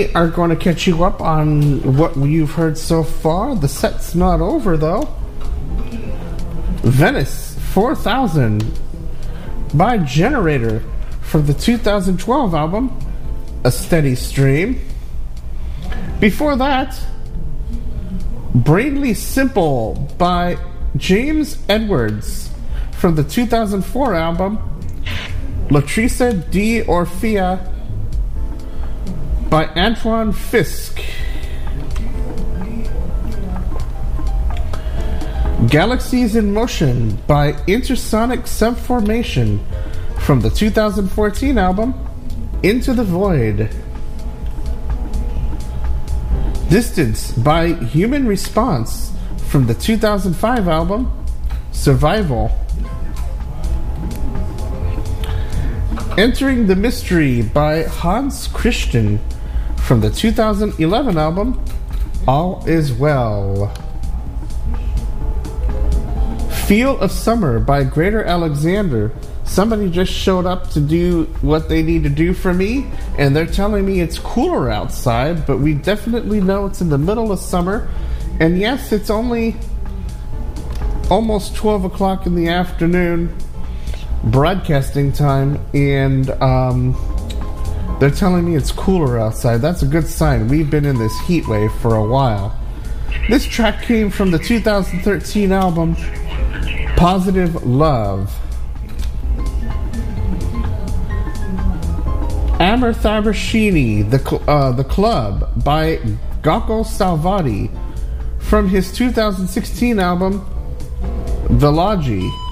we 0.00 0.10
are 0.14 0.28
going 0.28 0.48
to 0.48 0.56
catch 0.56 0.86
you 0.86 1.04
up 1.04 1.20
on 1.20 1.98
what 1.98 2.16
you've 2.16 2.52
heard 2.52 2.78
so 2.78 3.02
far. 3.02 3.54
The 3.54 3.68
set's 3.68 4.14
not 4.14 4.40
over, 4.40 4.78
though. 4.78 5.02
Venice 6.82 7.58
4000 7.74 8.60
by 9.74 9.98
Jenraytor 9.98 10.82
from 11.20 11.44
the 11.44 11.52
2012 11.52 12.54
album 12.54 12.98
A 13.64 13.70
Steady 13.70 14.14
Stream. 14.14 14.80
Before 16.18 16.56
that, 16.56 16.98
Branle 18.54 19.14
Simple 19.14 20.08
by 20.16 20.56
James 20.96 21.58
Edwards 21.68 22.48
from 22.92 23.16
the 23.16 23.24
2004 23.24 24.14
album 24.14 24.56
Latrice 25.68 26.50
D. 26.50 26.80
Orfea 26.80 27.69
by 29.50 29.66
Antoine 29.74 30.32
Fisk. 30.32 31.02
Galaxies 35.68 36.36
in 36.36 36.54
Motion 36.54 37.16
by 37.26 37.54
Intersonic 37.66 38.42
Subformation 38.42 39.58
from 40.20 40.40
the 40.40 40.50
2014 40.50 41.58
album 41.58 41.94
Into 42.62 42.94
the 42.94 43.02
Void. 43.02 43.68
Distance 46.68 47.32
by 47.32 47.72
Human 47.72 48.28
Response 48.28 49.12
from 49.48 49.66
the 49.66 49.74
2005 49.74 50.68
album 50.68 51.12
Survival. 51.72 52.56
Entering 56.16 56.68
the 56.68 56.76
Mystery 56.76 57.42
by 57.42 57.82
Hans 57.82 58.46
Christian 58.46 59.18
from 59.90 60.00
the 60.00 60.08
2011 60.08 61.18
album 61.18 61.60
All 62.28 62.64
Is 62.64 62.92
Well. 62.92 63.74
Feel 66.68 66.96
of 67.00 67.10
Summer 67.10 67.58
by 67.58 67.82
Greater 67.82 68.22
Alexander. 68.22 69.10
Somebody 69.42 69.90
just 69.90 70.12
showed 70.12 70.46
up 70.46 70.70
to 70.70 70.80
do 70.80 71.24
what 71.40 71.68
they 71.68 71.82
need 71.82 72.04
to 72.04 72.08
do 72.08 72.34
for 72.34 72.54
me, 72.54 72.88
and 73.18 73.34
they're 73.34 73.44
telling 73.44 73.84
me 73.84 74.00
it's 74.00 74.16
cooler 74.16 74.70
outside, 74.70 75.44
but 75.44 75.58
we 75.58 75.74
definitely 75.74 76.40
know 76.40 76.66
it's 76.66 76.80
in 76.80 76.88
the 76.88 76.96
middle 76.96 77.32
of 77.32 77.40
summer. 77.40 77.88
And 78.38 78.60
yes, 78.60 78.92
it's 78.92 79.10
only 79.10 79.56
almost 81.10 81.56
12 81.56 81.86
o'clock 81.86 82.26
in 82.26 82.36
the 82.36 82.46
afternoon 82.46 83.36
broadcasting 84.22 85.12
time, 85.12 85.58
and 85.74 86.30
um, 86.40 86.94
they're 88.00 88.10
telling 88.10 88.46
me 88.46 88.56
it's 88.56 88.72
cooler 88.72 89.18
outside. 89.18 89.58
That's 89.58 89.82
a 89.82 89.86
good 89.86 90.06
sign. 90.06 90.48
We've 90.48 90.70
been 90.70 90.86
in 90.86 90.98
this 90.98 91.16
heat 91.20 91.46
wave 91.46 91.70
for 91.74 91.96
a 91.96 92.04
while. 92.04 92.58
This 93.28 93.44
track 93.44 93.82
came 93.82 94.08
from 94.08 94.30
the 94.30 94.38
2013 94.38 95.52
album 95.52 95.94
Positive 96.96 97.54
Love. 97.66 98.34
Amruthavarshini, 102.58 104.10
the, 104.10 104.18
Cl- 104.18 104.42
uh, 104.48 104.72
the 104.72 104.84
Club 104.84 105.62
by 105.62 105.96
Gokul 106.42 106.84
Salvadi 106.86 107.70
from 108.38 108.68
his 108.68 108.92
2016 108.92 109.98
album 109.98 110.44
Villagi. 111.48 112.49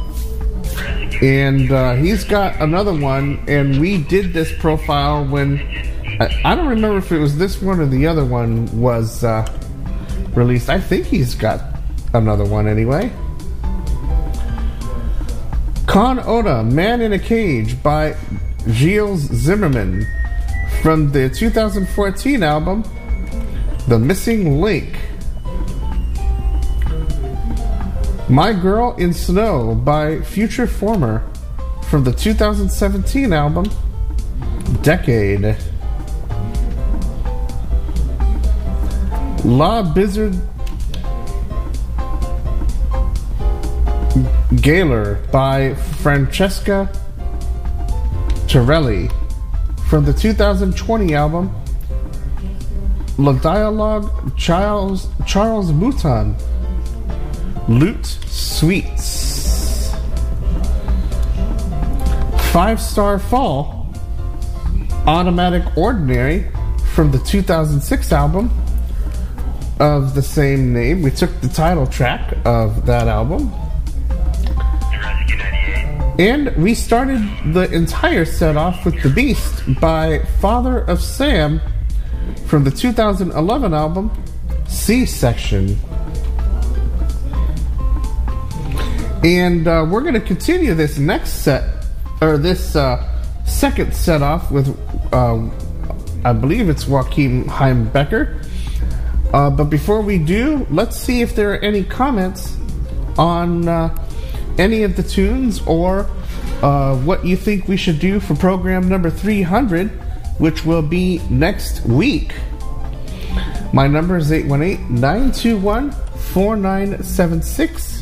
And 1.21 1.73
uh, 1.73 1.95
he's 1.95 2.23
got 2.23 2.61
another 2.61 2.95
one, 2.95 3.43
and 3.49 3.81
we 3.81 4.03
did 4.03 4.33
this 4.33 4.53
profile 4.59 5.25
when 5.27 5.59
I, 6.21 6.41
I 6.45 6.55
don't 6.55 6.69
remember 6.69 6.99
if 6.99 7.11
it 7.11 7.19
was 7.19 7.37
this 7.37 7.61
one 7.61 7.81
or 7.81 7.87
the 7.87 8.07
other 8.07 8.25
one 8.25 8.81
was 8.81 9.25
uh, 9.25 9.47
released. 10.35 10.69
I 10.69 10.81
think 10.81 11.07
he's 11.07 11.35
got 11.35 11.61
another 12.15 12.45
one 12.45 12.69
anyway. 12.69 13.13
Con 15.87 16.21
Ota, 16.21 16.63
Man 16.63 17.01
in 17.01 17.13
a 17.13 17.19
Cage 17.19 17.83
by 17.83 18.15
Gilles 18.69 19.21
Zimmermann 19.21 20.07
from 20.83 21.11
the 21.11 21.31
2014 21.31 22.43
album 22.43 22.85
The 23.89 23.99
Missing 23.99 24.61
Link. 24.61 24.97
My 28.31 28.53
Girl 28.53 28.95
in 28.97 29.15
Snow 29.15 29.75
by 29.75 30.21
Future 30.21 30.67
Former 30.67 31.27
from 31.85 32.05
the 32.05 32.13
2017 32.13 33.33
album 33.33 33.65
Decade. 34.83 35.57
La 39.47 39.83
bizare 39.83 40.31
Gaillarde 44.57 45.33
by 45.33 45.75
Francesca 45.75 46.93
Torelli 48.47 49.09
from 49.89 50.05
the 50.05 50.13
2020 50.13 51.15
album 51.15 51.51
La 53.17 53.33
Dialogue 53.33 54.37
Charles 54.37 55.09
Charles 55.27 55.73
Mouton 55.73 56.37
Loot 57.69 58.07
Sweets 58.07 59.93
Five 62.51 62.81
Star 62.81 63.19
Fall 63.19 63.87
Automatic 65.07 65.77
Ordinary 65.77 66.47
from 66.95 67.11
the 67.11 67.19
2006 67.19 68.13
album 68.13 68.51
of 69.81 70.15
the 70.15 70.23
same 70.23 70.73
name. 70.73 71.03
We 71.03 71.11
took 71.11 71.31
the 71.43 71.49
title 71.49 71.87
track 71.87 72.35
of 72.47 72.87
that 72.87 73.07
album. 73.07 73.53
And 76.19 76.57
we 76.57 76.75
started 76.75 77.21
the 77.53 77.71
entire 77.71 78.25
set 78.25 78.57
off 78.57 78.85
with 78.85 79.01
The 79.03 79.11
Beast 79.11 79.63
by 79.79 80.21
Father 80.41 80.81
of 80.81 81.03
Sam 81.03 81.61
from 82.47 82.65
the 82.65 82.71
2011 82.71 83.75
album 83.75 84.11
C 84.67 85.05
Section. 85.07 85.79
And 89.25 89.67
uh, 89.67 89.85
we're 89.91 90.03
going 90.03 90.15
to 90.15 90.21
continue 90.21 90.75
this 90.75 90.99
next 90.99 91.43
set, 91.43 91.85
or 92.21 92.39
this 92.39 92.77
uh, 92.77 93.05
second 93.45 93.93
set 93.93 94.23
off 94.23 94.53
with, 94.53 94.69
uh, 95.13 95.45
I 96.25 96.33
believe 96.33 96.69
it's 96.69 96.87
Joachim 96.87 97.47
Heimbaecher. 97.47 98.47
Uh, 99.33 99.51
but 99.51 99.65
before 99.65 100.03
we 100.03 100.19
do, 100.19 100.65
let's 100.71 100.97
see 100.97 101.21
if 101.21 101.35
there 101.35 101.53
are 101.53 101.59
any 101.59 101.83
comments 101.83 102.57
on 103.19 103.67
uh, 103.67 104.07
any 104.57 104.85
of 104.85 104.95
the 104.95 105.03
tunes 105.03 105.61
or 105.67 106.05
what 107.03 107.27
you 107.27 107.37
think 107.37 107.67
we 107.67 107.77
should 107.77 107.99
do 107.99 108.21
for 108.21 108.37
program 108.37 108.89
number 108.89 109.11
300, 109.11 109.89
which 110.39 110.65
will 110.65 110.83
be 110.83 111.21
next 111.29 111.85
week. 111.85 112.35
My 113.73 113.89
number 113.89 114.17
is 114.17 114.31
818 114.31 114.95
921 114.95 115.91
4976. 115.91 117.98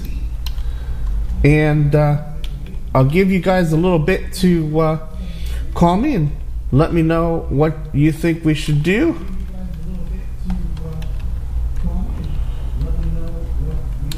And 1.45 1.95
uh, 1.95 2.23
I'll 2.95 3.05
give 3.05 3.31
you 3.31 3.41
guys 3.41 3.73
a 3.73 3.77
little 3.77 3.99
bit 3.99 4.33
to 4.35 4.81
uh, 4.81 5.09
call 5.75 5.97
me 5.97 6.15
and 6.15 6.37
let 6.73 6.93
me 6.93 7.03
know 7.03 7.47
what 7.49 7.95
you 7.95 8.11
think 8.11 8.45
we 8.45 8.55
should 8.55 8.83
do. 8.83 9.19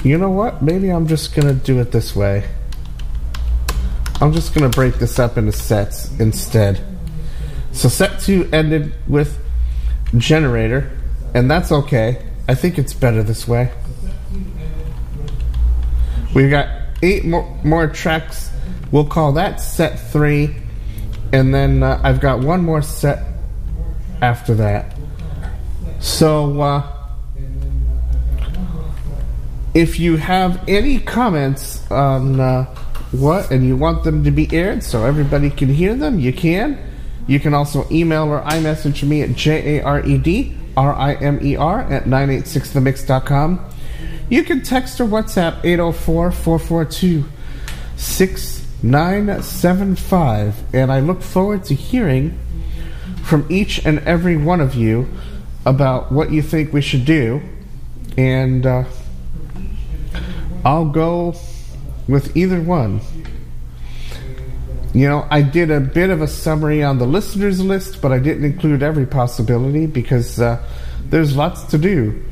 You 0.05 0.17
know 0.17 0.31
what? 0.31 0.63
Maybe 0.63 0.91
I'm 0.91 1.07
just 1.07 1.35
gonna 1.35 1.55
do 1.55 1.81
it 1.81 1.91
this 1.91 2.15
way. 2.15 2.49
I'm 4.21 4.33
just 4.33 4.55
gonna 4.55 4.69
break 4.69 4.95
this 4.95 5.19
up 5.19 5.37
into 5.37 5.53
sets 5.53 6.17
instead. 6.21 6.81
So 7.73 7.89
set 7.89 8.21
two 8.21 8.49
ended 8.53 8.95
with 9.07 9.39
Jenraytor, 10.13 10.89
and 11.35 11.51
that's 11.51 11.71
okay. 11.71 12.25
I 12.49 12.55
think 12.55 12.79
it's 12.79 12.95
better 12.95 13.23
this 13.23 13.47
way. 13.47 13.71
We've 16.35 16.51
got 16.51 16.78
eight 17.03 17.25
more, 17.25 17.59
more 17.65 17.87
tracks. 17.87 18.51
We'll 18.91 19.07
call 19.07 19.33
that 19.33 19.61
set 19.61 19.99
three, 19.99 20.55
and 21.33 21.55
then 21.55 21.83
uh, 21.83 22.01
I've 22.03 22.21
got 22.21 22.41
one 22.41 22.63
more 22.63 22.83
set 22.83 23.25
after 24.21 24.55
that. 24.55 24.97
So. 26.01 26.61
Uh, 26.61 26.95
if 29.75 30.01
you 30.01 30.17
have 30.17 30.65
any 30.67 30.99
comments 30.99 31.89
on 31.91 32.41
uh, 32.41 32.65
what 33.13 33.51
and 33.51 33.65
you 33.65 33.77
want 33.77 34.03
them 34.03 34.25
to 34.25 34.31
be 34.31 34.49
aired 34.53 34.83
so 34.83 35.05
everybody 35.05 35.51
can 35.51 35.69
hear 35.69 35.95
them, 35.95 36.19
you 36.19 36.33
can. 36.33 36.79
You 37.27 37.39
can 37.39 37.55
also 37.55 37.87
email 37.91 38.25
or 38.25 38.41
iMessage 38.43 39.07
me 39.07 39.23
at 39.23 39.35
J 39.35 39.79
A 39.79 39.85
R 39.85 40.05
E 40.05 40.19
D 40.19 40.57
R 40.77 40.95
I 40.95 41.15
M 41.15 41.39
E 41.43 41.57
R 41.57 41.81
at 41.83 42.05
986themix.com. 42.05 43.65
You 44.29 44.45
can 44.45 44.63
text 44.63 45.01
or 45.01 45.07
WhatsApp 45.07 45.65
804 45.65 46.33
442 46.33 47.25
6975. 47.97 50.75
And 50.75 50.93
I 50.93 51.01
look 51.01 51.23
forward 51.23 51.65
to 51.65 51.75
hearing 51.75 52.39
from 53.25 53.47
each 53.51 53.85
and 53.85 53.99
every 54.01 54.37
one 54.37 54.61
of 54.61 54.75
you 54.75 55.09
about 55.67 56.11
what 56.11 56.31
you 56.31 56.41
think 56.41 56.73
we 56.73 56.81
should 56.81 57.05
do, 57.05 57.43
and 58.17 58.65
uh, 58.65 58.85
I'll 60.65 60.89
go 60.89 61.35
with 62.09 62.37
either 62.37 62.61
one. 62.61 63.01
You 64.95 65.09
know, 65.09 65.27
I 65.31 65.43
did 65.43 65.71
a 65.71 65.81
bit 65.81 66.09
of 66.09 66.23
a 66.23 66.27
summary 66.27 66.83
on 66.83 66.97
the 66.99 67.07
listeners 67.07 67.61
list, 67.61 68.01
but 68.01 68.13
I 68.13 68.19
didn't 68.19 68.47
include 68.47 68.83
every 68.83 69.05
possibility 69.05 69.85
because 69.85 70.41
uh, 70.41 70.65
there's 71.05 71.37
lots 71.37 71.65
to 71.65 71.79
do. 71.79 72.25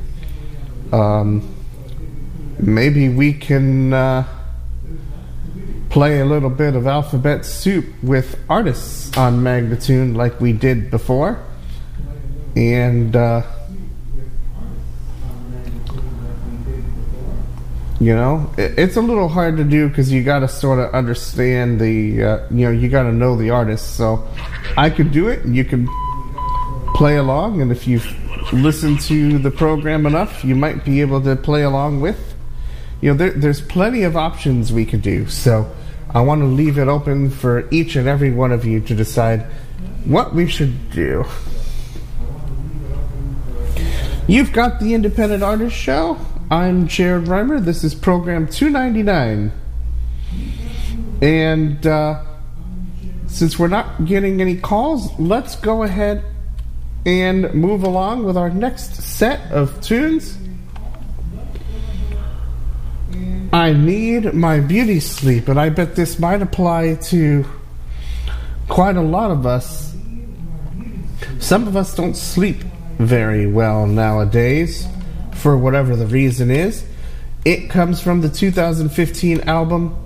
Um, 0.93 1.56
maybe 2.59 3.09
we 3.09 3.33
can 3.33 3.93
uh, 3.93 4.27
play 5.91 6.21
a 6.21 6.25
little 6.25 6.51
bit 6.51 6.75
of 6.75 6.87
alphabet 6.87 7.45
soup 7.45 7.87
with 8.03 8.39
artists 8.49 9.17
on 9.17 9.41
Magnatune 9.41 10.15
like 10.17 10.41
we 10.41 10.53
did 10.53 10.91
before. 10.91 11.43
And, 12.55 13.15
uh, 13.15 13.43
you 18.01 18.15
know, 18.15 18.51
it's 18.57 18.97
a 18.97 19.01
little 19.01 19.29
hard 19.29 19.57
to 19.57 19.65
do 19.65 19.89
because 19.89 20.13
you 20.13 20.23
got 20.23 20.41
to 20.41 20.49
sort 20.49 20.79
of 20.79 20.93
understand 20.93 21.81
the, 21.81 22.23
uh, 22.23 22.47
you 22.51 22.67
know, 22.67 22.71
you 22.71 22.89
got 22.89 23.05
to 23.05 23.13
know 23.13 23.37
the 23.37 23.51
artist. 23.51 23.97
So 23.97 24.27
I 24.77 24.91
could 24.91 25.13
do 25.13 25.29
it, 25.29 25.45
and 25.45 25.57
you 25.57 25.65
can 25.65 25.89
play 26.95 27.17
along, 27.17 27.61
and 27.61 27.71
if 27.71 27.87
you 27.87 28.01
listen 28.53 28.97
to 28.99 29.39
the 29.39 29.51
program 29.51 30.07
enough, 30.07 30.45
you 30.45 30.55
might 30.55 30.85
be 30.85 31.01
able 31.01 31.21
to 31.23 31.37
play 31.37 31.63
along 31.63 32.01
with. 32.01 32.36
You 33.01 33.11
know, 33.11 33.17
there, 33.17 33.31
there's 33.31 33.61
plenty 33.61 34.03
of 34.03 34.17
options 34.17 34.73
we 34.73 34.87
could 34.87 35.03
do. 35.03 35.29
So 35.29 35.71
I 36.11 36.21
want 36.21 36.41
to 36.41 36.47
leave 36.47 36.79
it 36.79 36.89
open 36.89 37.31
for 37.31 37.69
each 37.71 37.97
and 37.97 38.09
every 38.09 38.31
one 38.31 38.53
of 38.53 38.65
you 38.65 38.81
to 38.81 38.95
decide 38.95 39.43
what 40.05 40.35
we 40.35 40.47
should 40.47 40.91
do. 40.91 41.25
You've 44.29 44.53
got 44.53 44.81
the 44.81 44.95
Independent 44.95 45.43
Artist 45.43 45.77
Show. 45.77 46.19
I'm 46.51 46.89
Jared 46.89 47.29
Rimer. 47.29 47.61
This 47.61 47.85
is 47.85 47.95
program 47.95 48.49
299. 48.49 49.53
And 51.21 51.87
uh, 51.87 52.25
since 53.27 53.59
we're 53.59 53.69
not 53.69 54.05
getting 54.05 54.41
any 54.41 54.57
calls, 54.57 55.17
let's 55.19 55.57
go 55.57 55.83
ahead 55.83 56.25
and 57.05 57.53
move 57.55 57.85
along 57.85 58.25
with 58.25 58.37
our 58.37 58.51
next 58.51 58.97
set 58.97 59.53
of 59.53 59.81
tunes. 59.81 60.37
I 63.57 63.73
need 63.73 64.35
my 64.35 64.61
beauty 64.61 65.01
sleep, 65.01 65.49
and 65.49 65.59
I 65.59 65.71
bet 65.71 65.97
this 65.97 66.19
might 66.19 66.43
apply 66.43 66.97
to 67.05 67.47
quite 68.69 68.97
a 68.97 69.01
lot 69.01 69.31
of 69.31 69.47
us. 69.47 69.97
Some 71.39 71.67
of 71.67 71.75
us 71.75 71.95
don't 71.95 72.19
sleep 72.19 72.59
very 72.99 73.47
well 73.47 73.87
nowadays, 73.87 74.87
for 75.37 75.57
whatever 75.57 75.97
the 75.97 76.07
reason 76.07 76.51
is. 76.51 76.85
It 77.47 77.71
comes 77.71 77.99
from 77.99 78.21
the 78.21 78.29
2015 78.29 79.49
album 79.49 79.97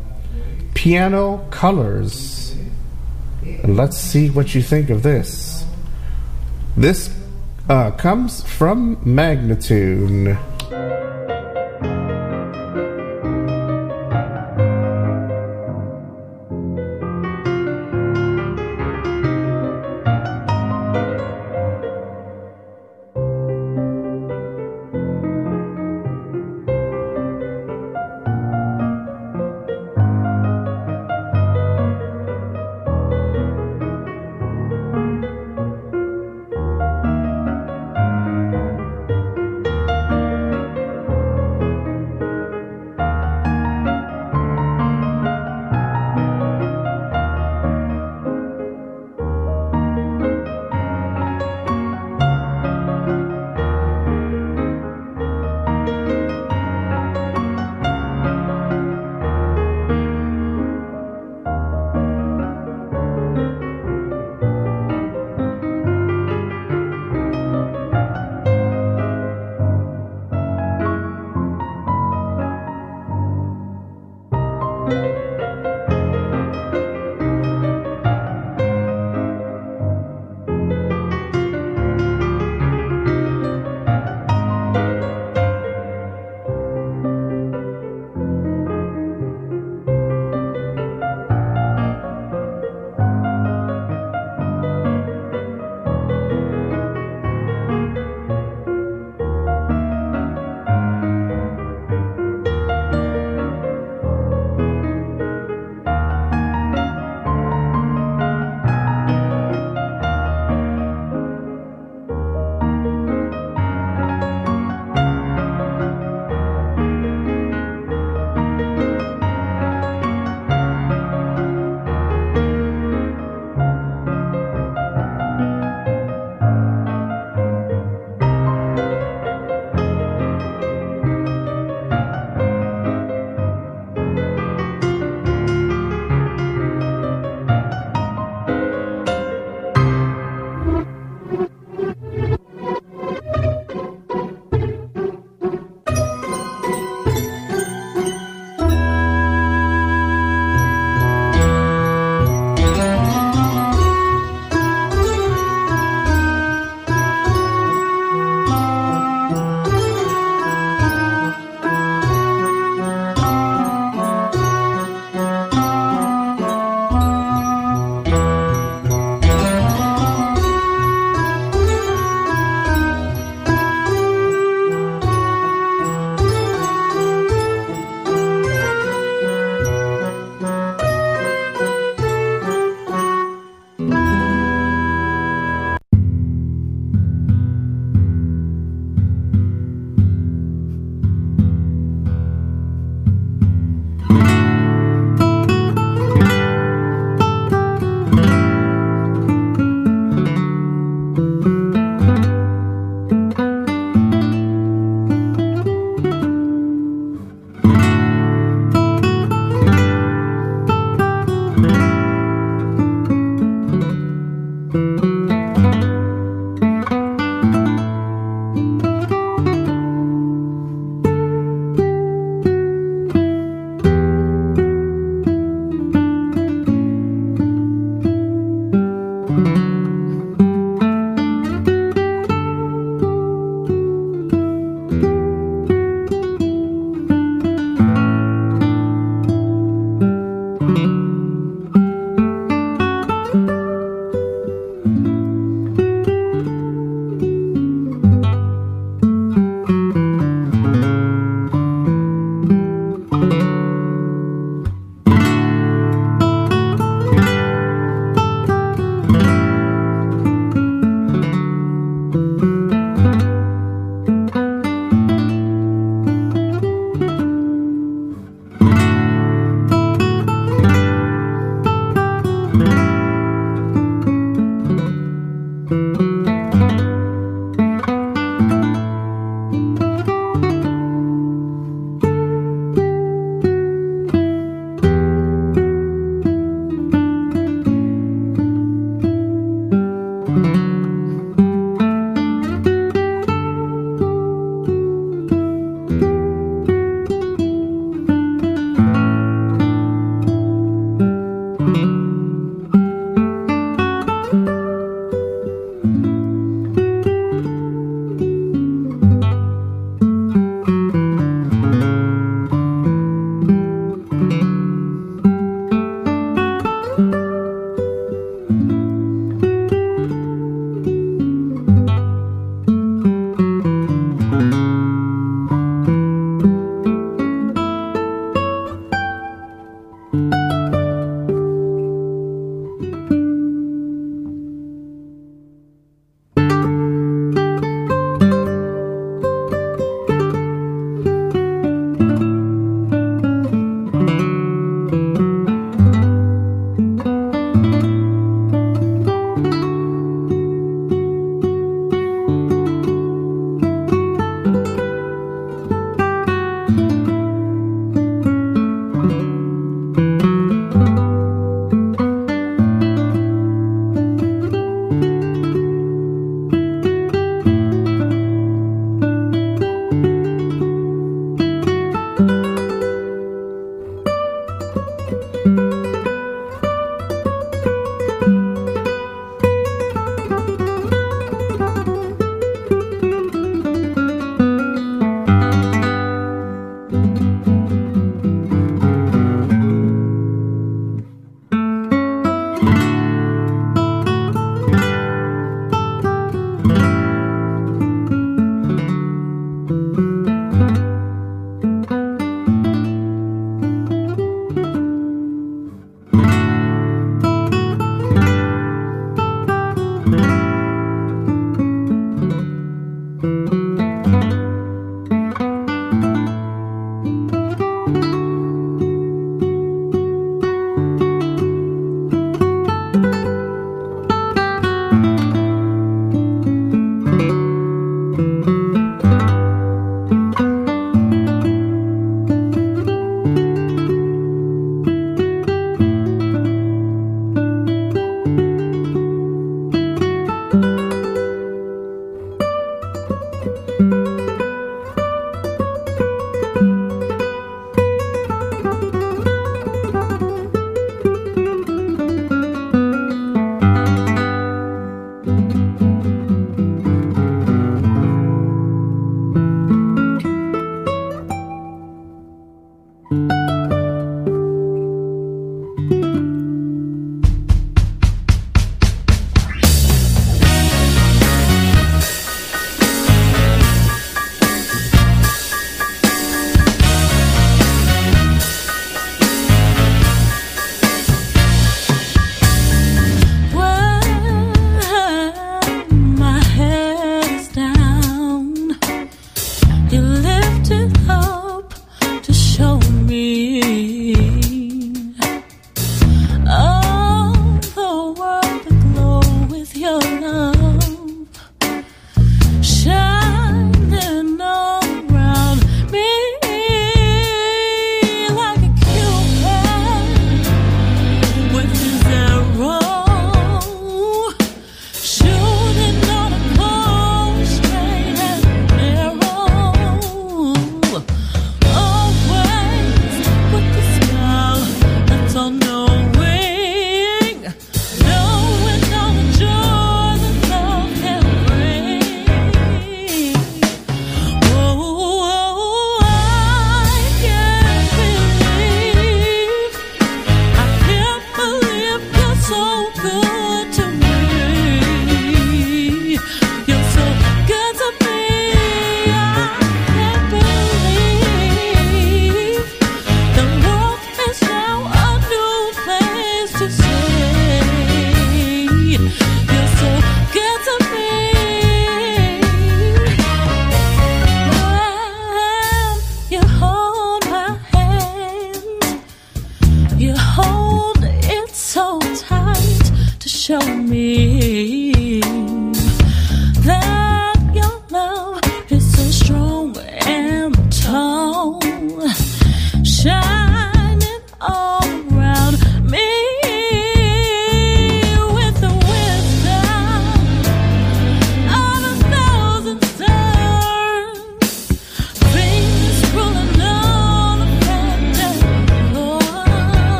Piano 0.74 1.44
Colors. 1.51 2.55
And 3.43 3.77
let's 3.77 3.98
see 3.98 4.31
what 4.31 4.55
you 4.55 4.62
think 4.62 4.90
of 4.90 5.02
this. 5.02 5.64
This 6.77 7.12
uh, 7.68 7.90
comes 7.90 8.44
from 8.44 8.98
Magnatune. 8.98 10.39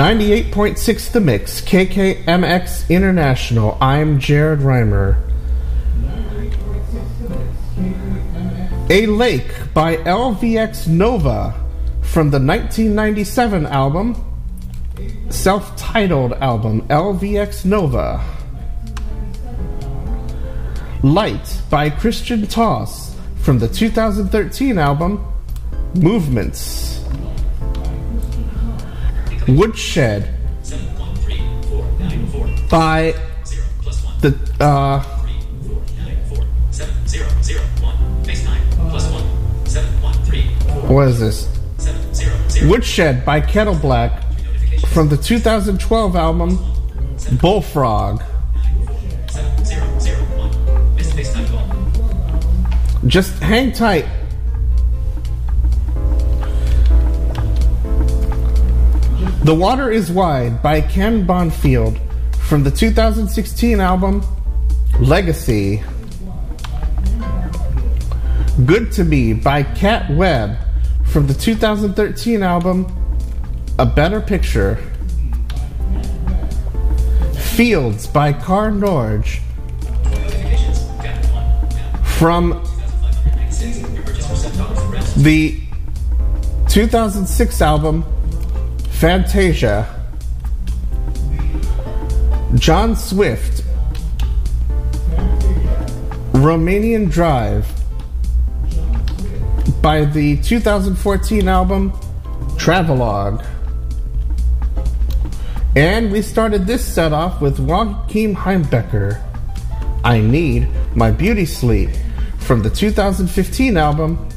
98.6 0.00 1.12
The 1.12 1.20
Mix, 1.20 1.60
KKMX 1.60 2.88
International. 2.88 3.76
I'm 3.82 4.18
Jared 4.18 4.62
Rimer. 4.62 5.22
A 8.88 9.04
Lake 9.04 9.52
by 9.74 9.96
LVX 9.98 10.88
Nova 10.88 11.52
from 12.00 12.30
the 12.30 12.38
1997 12.38 13.66
album, 13.66 14.16
self 15.28 15.76
titled 15.76 16.32
album, 16.32 16.80
LVX 16.88 17.66
Nova. 17.66 18.24
Light 21.02 21.60
by 21.68 21.90
Kristian 21.90 22.50
Taus 22.50 23.14
from 23.36 23.58
the 23.58 23.68
2013 23.68 24.78
album, 24.78 25.22
Movements. 25.94 26.79
Woodshed 29.56 30.34
by 32.70 33.14
the 34.20 34.38
uh, 34.60 35.02
what 40.86 41.08
is 41.08 41.18
this? 41.18 41.48
Woodshed 42.62 43.24
by 43.24 43.40
Kettleblack 43.40 44.22
from 44.88 45.08
the 45.08 45.16
2012 45.16 46.16
album 46.16 46.58
Bullfrog. 47.40 48.22
Just 53.06 53.38
hang 53.40 53.72
tight. 53.72 54.06
The 59.42 59.54
Water 59.54 59.90
is 59.90 60.12
Wide 60.12 60.62
by 60.62 60.82
Ken 60.82 61.26
Bonfield 61.26 61.98
from 62.36 62.62
the 62.62 62.70
2016 62.70 63.80
album 63.80 64.22
Legacy. 65.00 65.82
Good 68.66 68.92
to 68.92 69.02
Me 69.02 69.32
by 69.32 69.62
Kat 69.62 70.10
Webb 70.10 70.58
from 71.06 71.26
the 71.26 71.32
2013 71.32 72.42
album 72.42 72.86
A 73.78 73.86
Better 73.86 74.20
Picture. 74.20 74.76
Fields 77.56 78.06
by 78.06 78.34
Kaare 78.34 78.78
Norge 78.78 79.40
from 82.04 82.62
the 85.16 85.58
2006 86.68 87.62
album 87.62 88.04
Fantasia. 89.00 89.88
Jon 92.56 92.94
Swift. 92.94 93.64
Romanian 96.32 97.10
Drive 97.10 97.66
by 99.80 100.04
the 100.04 100.36
2014 100.42 101.48
album 101.48 101.98
Travelogue. 102.58 103.42
And 105.74 106.12
we 106.12 106.20
started 106.20 106.66
this 106.66 106.84
set 106.84 107.14
off 107.14 107.40
with 107.40 107.58
Joachim 107.58 108.36
Heimbaecher. 108.36 109.18
I 110.04 110.20
Need 110.20 110.68
My 110.94 111.10
Beauty 111.10 111.46
Sleep 111.46 111.88
from 112.40 112.62
the 112.62 112.68
2015 112.68 113.78
album 113.78 114.28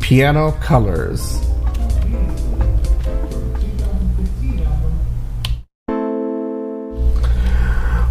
Piano 0.00 0.52
Colors. 0.62 1.45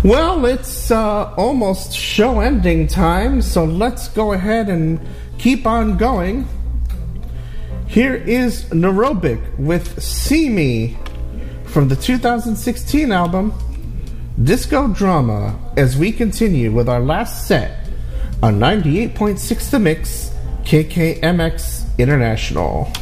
Well, 0.05 0.45
it's 0.45 0.91
uh, 0.91 1.33
almost 1.35 1.91
show 1.91 2.39
ending 2.39 2.85
time, 2.85 3.41
so 3.41 3.65
let's 3.65 4.07
go 4.07 4.33
ahead 4.33 4.69
and 4.69 4.99
keep 5.39 5.65
on 5.65 5.97
going. 5.97 6.47
Here 7.87 8.13
is 8.13 8.65
Neurobic 8.65 9.41
with 9.57 9.99
See 10.03 10.47
Me 10.47 10.95
from 11.63 11.87
the 11.87 11.95
2016 11.95 13.11
album 13.11 13.51
Disco 14.43 14.89
Drama 14.89 15.57
as 15.75 15.97
we 15.97 16.11
continue 16.11 16.71
with 16.71 16.87
our 16.87 16.99
last 16.99 17.47
set 17.47 17.87
on 18.43 18.59
98.6 18.59 19.71
The 19.71 19.79
Mix 19.79 20.31
KKMX 20.65 21.97
International. 21.97 22.93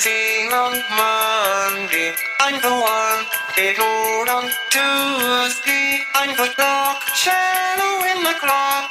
Seeing 0.00 0.52
on 0.52 0.72
Monday. 0.90 2.14
I'm 2.40 2.60
the 2.60 2.72
one 2.72 3.26
ignored 3.56 4.28
on 4.28 4.44
Tuesday. 4.70 6.04
I'm 6.14 6.36
the 6.36 6.52
dark 6.56 7.02
shadow 7.14 8.04
in 8.10 8.22
the 8.24 8.34
clock. 8.40 8.90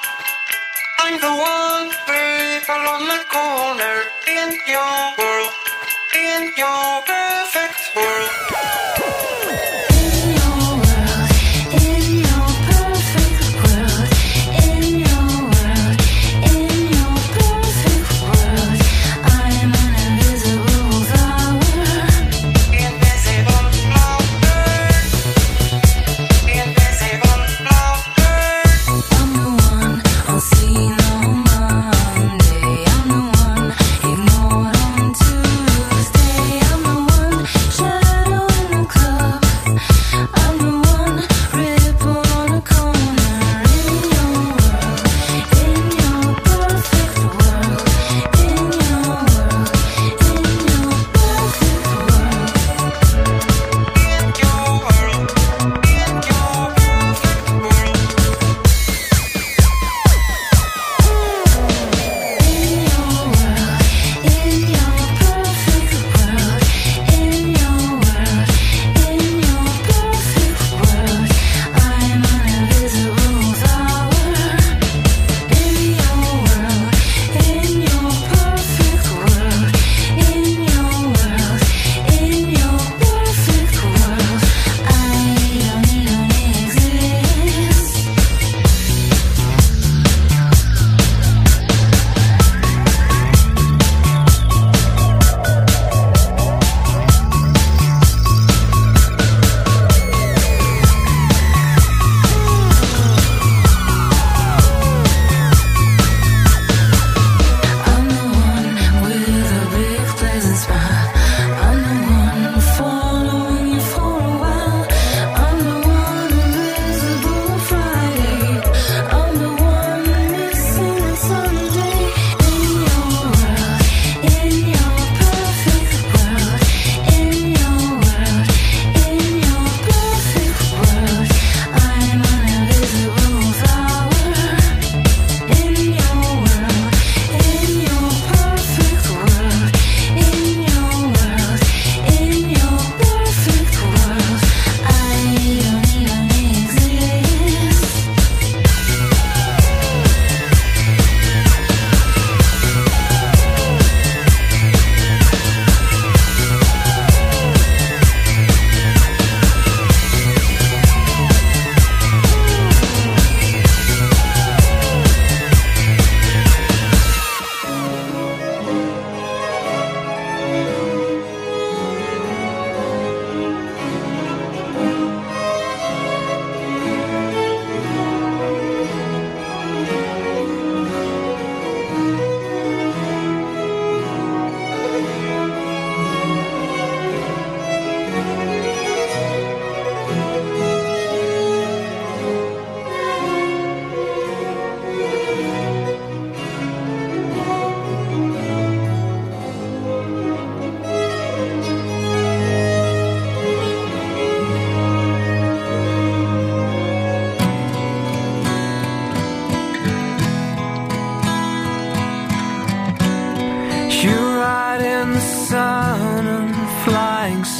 I'm 0.99 1.19
the 1.19 1.33
one 1.33 1.89
people 2.07 2.83
on 2.95 3.03
the 3.07 3.21
corner 3.27 3.95
in 4.27 4.57
your 4.67 4.99
world, 5.17 5.53
in 6.15 6.53
your 6.55 7.01
perfect 7.05 7.95
world. 7.95 9.82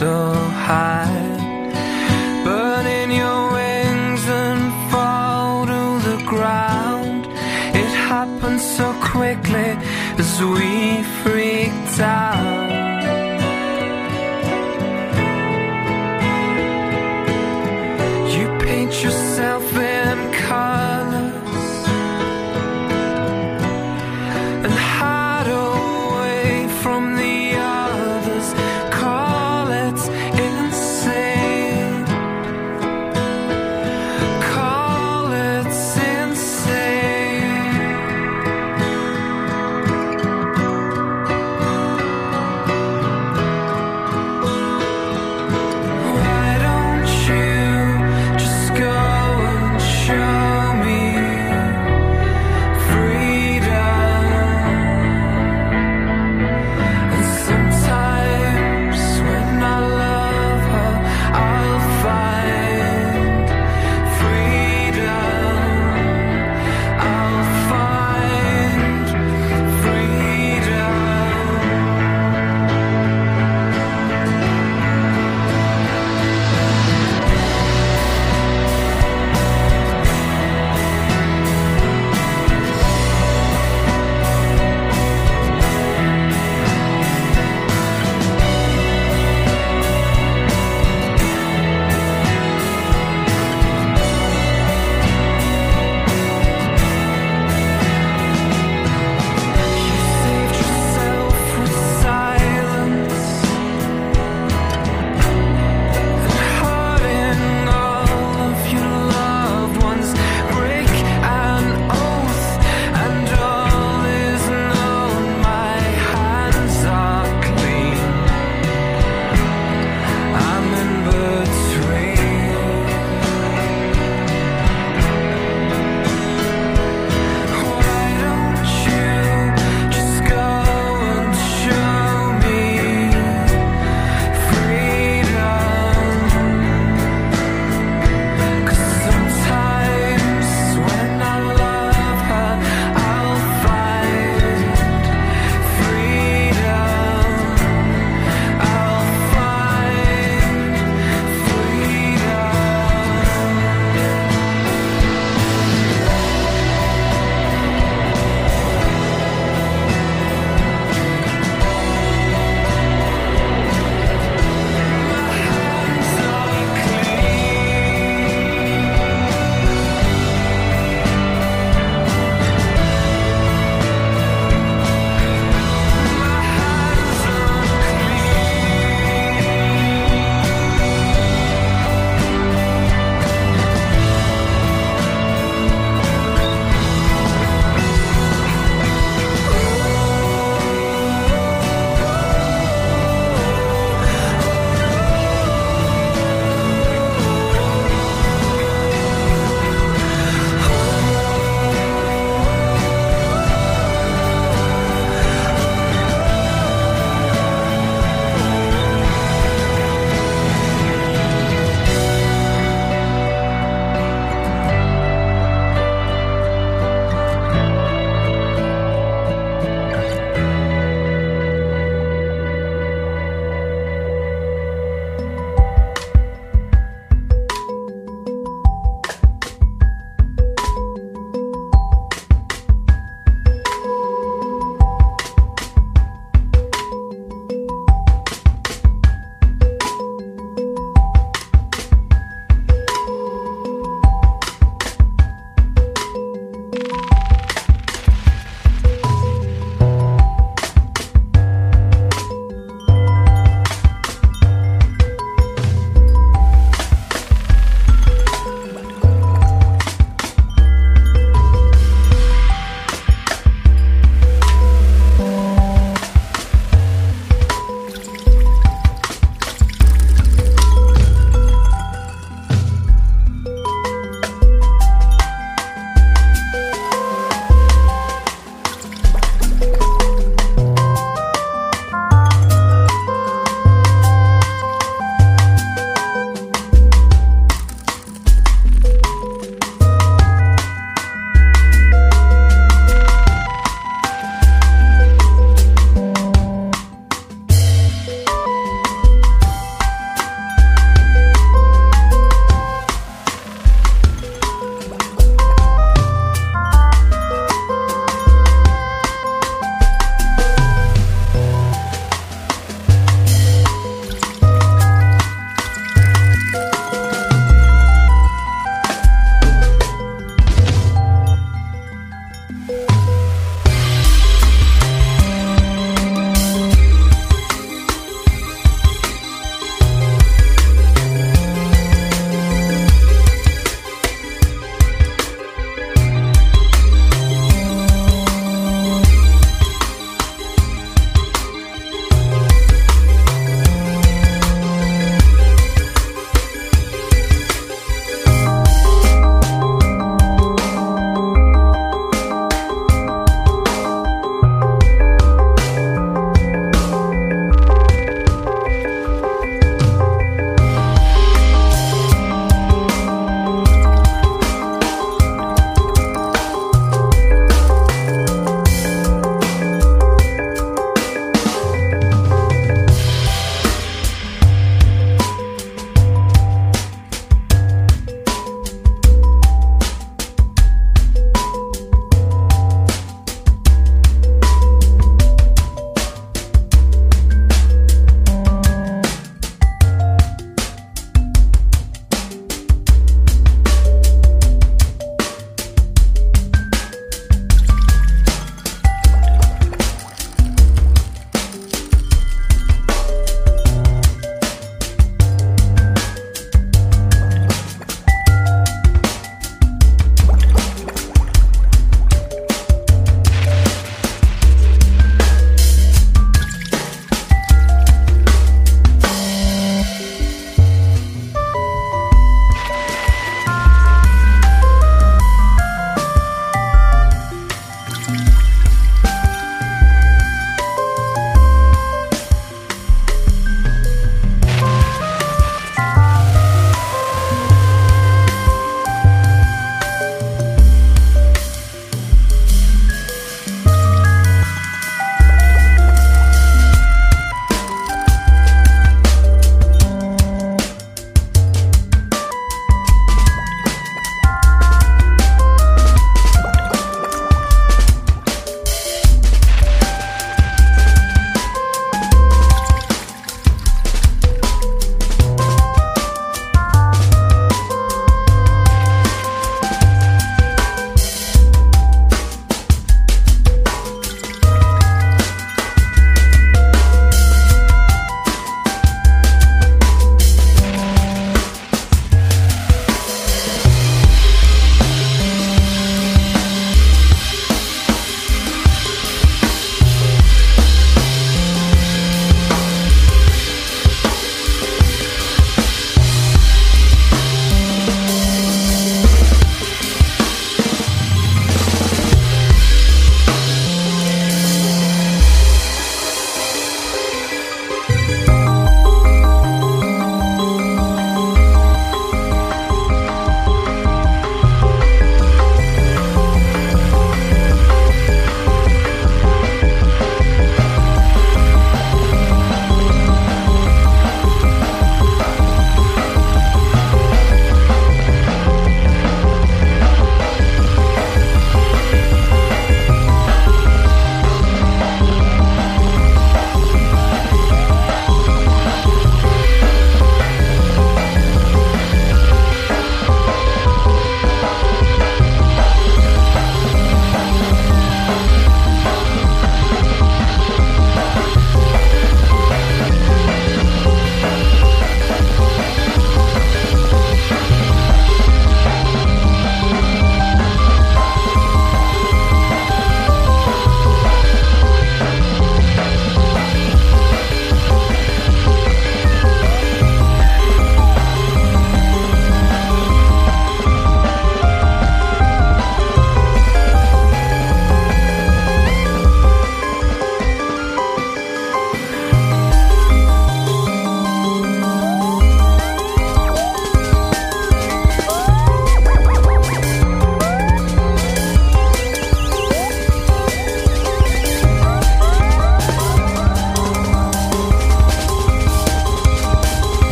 So 0.00 0.32
high. 0.68 1.12
Burning 2.42 3.10
your 3.22 3.42
wings 3.52 4.24
and 4.42 4.62
fall 4.90 5.66
to 5.66 5.82
the 6.08 6.18
ground. 6.24 7.26
It 7.80 7.90
happened 8.08 8.62
so 8.62 8.86
quickly 9.12 9.70
as 10.22 10.32
we 10.54 11.02
freaked 11.20 12.00
out. 12.00 12.49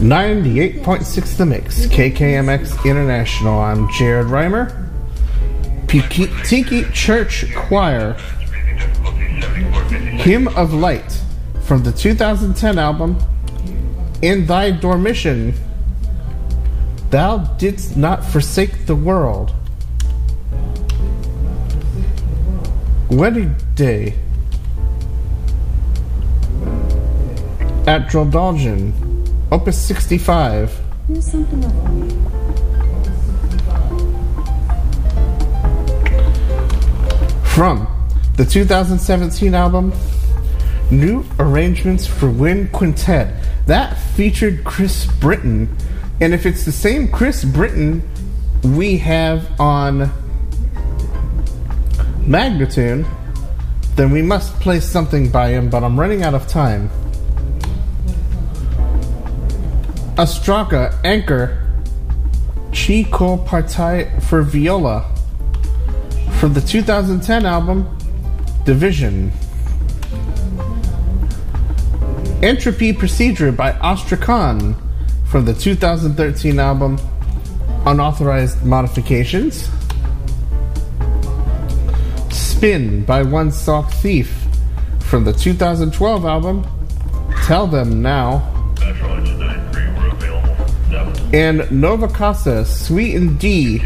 98.6 0.00 1.36
The 1.36 1.44
Mix, 1.44 1.84
KKMX 1.84 2.86
International. 2.86 3.60
I'm 3.60 3.86
Jared 3.90 4.28
Rimer. 4.28 4.90
Tiki 5.88 6.84
Church 6.92 7.44
Choir, 7.54 8.14
Hymn 10.22 10.48
of 10.56 10.72
Light, 10.72 11.20
from 11.64 11.82
the 11.82 11.92
2010 11.92 12.78
album, 12.78 13.18
In 14.22 14.46
Thy 14.46 14.70
Dormition, 14.70 15.52
Thou 17.10 17.36
Didst 17.58 17.94
Not 17.94 18.24
Forsake 18.24 18.86
the 18.86 18.96
World. 18.96 19.52
Wedding 23.10 23.54
Day 23.74 24.14
at 27.86 28.08
Troldhaugen, 28.08 29.09
Opus 29.52 29.76
65. 29.84 30.78
Here's 31.08 31.26
something 31.28 31.64
of 31.64 31.92
me. 31.92 32.08
From 37.46 37.88
the 38.36 38.44
2017 38.44 39.54
album, 39.54 39.92
New 40.92 41.24
Arrangements 41.40 42.06
for 42.06 42.30
Wind 42.30 42.70
Quintet. 42.70 43.34
That 43.66 43.94
featured 44.14 44.62
Chris 44.62 45.06
Britton. 45.06 45.76
And 46.20 46.32
if 46.32 46.46
it's 46.46 46.64
the 46.64 46.72
same 46.72 47.08
Chris 47.08 47.44
Britton 47.44 48.08
we 48.62 48.98
have 48.98 49.60
on 49.60 50.12
Magnatune, 52.20 53.04
then 53.96 54.12
we 54.12 54.22
must 54.22 54.54
play 54.60 54.78
something 54.78 55.28
by 55.28 55.48
him, 55.48 55.70
but 55.70 55.82
I'm 55.82 55.98
running 55.98 56.22
out 56.22 56.34
of 56.34 56.46
time. 56.46 56.88
Ostraka 60.20 61.00
Anchor 61.02 61.66
Chico 62.72 63.38
Partai 63.38 64.20
for 64.20 64.42
Viola 64.42 65.10
from 66.38 66.52
the 66.52 66.60
2010 66.60 67.46
album 67.46 67.88
Division. 68.66 69.32
Entropy 72.42 72.92
Procedure 72.92 73.50
by 73.50 73.72
Ostracon 73.72 74.76
from 75.24 75.46
the 75.46 75.54
2013 75.54 76.58
album 76.58 76.98
Unauthorized 77.86 78.62
Modifications. 78.62 79.70
Spin 82.28 83.06
by 83.06 83.22
One 83.22 83.50
Sock 83.50 83.90
Thief 83.90 84.30
from 85.00 85.24
the 85.24 85.32
2012 85.32 86.26
album 86.26 86.66
Tell 87.46 87.66
Them 87.66 88.02
Now. 88.02 88.59
And 91.32 91.70
Nova 91.70 92.08
Casa, 92.08 92.64
Suite 92.64 93.14
in 93.14 93.36
D, 93.36 93.78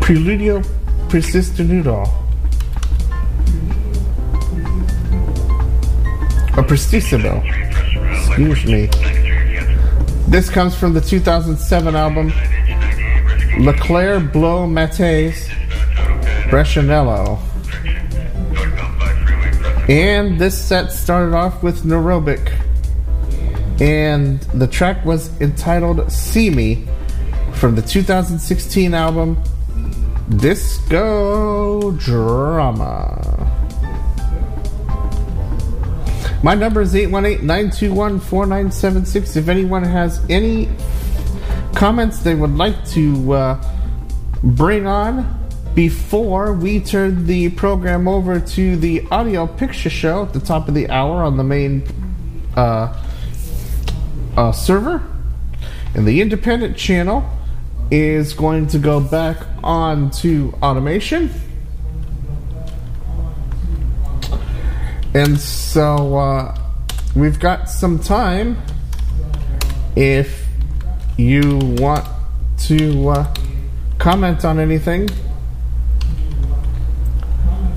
Preludio 0.00 0.62
Persistenuto. 1.08 2.06
Or 6.56 6.62
Prestissimo. 6.62 7.42
Excuse 8.12 8.64
me. 8.66 8.88
This 10.28 10.48
comes 10.48 10.74
from 10.74 10.92
the 10.92 11.00
2007 11.00 11.94
album 11.94 12.30
Leclair 13.58 14.20
Blow 14.32 14.66
Mates 14.66 15.48
Brescianello. 16.50 17.38
And 19.88 20.38
this 20.38 20.56
set 20.56 20.92
started 20.92 21.34
off 21.34 21.62
with 21.62 21.82
Neurobic. 21.82 22.55
And 23.80 24.40
the 24.54 24.66
track 24.66 25.04
was 25.04 25.30
entitled 25.40 26.10
See 26.10 26.50
Me 26.50 26.86
from 27.52 27.74
the 27.74 27.82
2016 27.82 28.94
album 28.94 29.36
Disco 30.36 31.90
Drama. 31.92 33.22
My 36.42 36.54
number 36.54 36.80
is 36.80 36.94
818-921-4976. 36.94 39.36
If 39.36 39.48
anyone 39.48 39.82
has 39.82 40.24
any 40.30 40.70
comments 41.74 42.20
they 42.20 42.34
would 42.34 42.56
like 42.56 42.82
to 42.88 43.32
uh, 43.32 43.62
bring 44.42 44.86
on 44.86 45.42
before 45.74 46.54
we 46.54 46.80
turn 46.80 47.26
the 47.26 47.50
program 47.50 48.08
over 48.08 48.40
to 48.40 48.76
the 48.76 49.06
audio 49.10 49.46
picture 49.46 49.90
show 49.90 50.22
at 50.22 50.32
the 50.32 50.40
top 50.40 50.68
of 50.68 50.74
the 50.74 50.88
hour 50.88 51.22
on 51.22 51.36
the 51.36 51.44
main 51.44 51.86
uh, 52.56 52.90
uh, 54.36 54.52
server, 54.52 55.02
and 55.94 56.06
the 56.06 56.20
independent 56.20 56.76
channel 56.76 57.28
is 57.90 58.34
going 58.34 58.66
to 58.66 58.78
go 58.78 59.00
back 59.00 59.36
on 59.62 60.10
to 60.10 60.52
automation. 60.62 61.30
And 65.14 65.38
so 65.40 66.18
uh, 66.18 66.58
we've 67.14 67.40
got 67.40 67.70
some 67.70 67.98
time 67.98 68.58
if 69.96 70.46
you 71.16 71.58
want 71.78 72.06
to 72.58 73.08
uh, 73.08 73.34
comment 73.98 74.44
on 74.44 74.58
anything. 74.58 75.08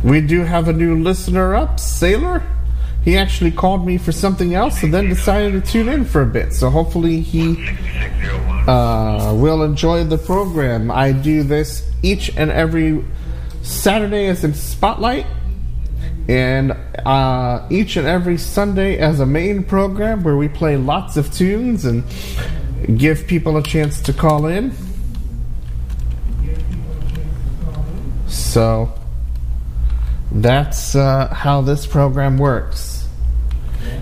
We 0.04 0.22
do 0.22 0.42
have 0.44 0.68
a 0.68 0.74
new 0.74 1.02
listener 1.02 1.56
up, 1.56 1.80
Sailor. 1.80 2.44
He 3.04 3.18
actually 3.18 3.52
called 3.52 3.86
me 3.86 3.98
for 3.98 4.12
something 4.12 4.54
else 4.54 4.84
and 4.84 4.94
then 4.94 5.10
decided 5.10 5.54
to 5.54 5.72
tune 5.72 5.90
in 5.90 6.06
for 6.06 6.22
a 6.22 6.26
bit. 6.26 6.54
So 6.54 6.70
hopefully 6.70 7.22
he 7.22 7.56
uh, 8.68 9.34
will 9.36 9.64
enjoy 9.64 10.04
the 10.04 10.18
program. 10.18 10.92
I 10.92 11.14
do 11.14 11.44
this 11.44 11.90
each 12.04 12.36
and 12.36 12.52
every 12.52 13.04
Saturday 13.62 14.28
as 14.28 14.44
a 14.44 14.54
spotlight 14.54 15.26
and 16.28 16.74
uh, 17.06 17.66
each 17.70 17.98
and 17.98 18.06
every 18.06 18.38
Sunday 18.38 18.98
as 18.98 19.20
a 19.20 19.26
main 19.26 19.64
program 19.64 20.24
where 20.24 20.38
we 20.38 20.48
play 20.48 20.78
lots 20.78 21.18
of 21.18 21.34
tunes 21.34 21.86
and 21.86 22.04
give 22.98 23.26
people 23.28 23.58
a 23.58 23.64
chance 23.64 24.02
to 24.02 24.14
call 24.14 24.46
in. 24.46 24.72
So 28.28 28.94
that's 30.32 30.96
uh, 30.96 31.34
how 31.34 31.62
this 31.62 31.88
program 31.88 32.38
works. 32.38 33.08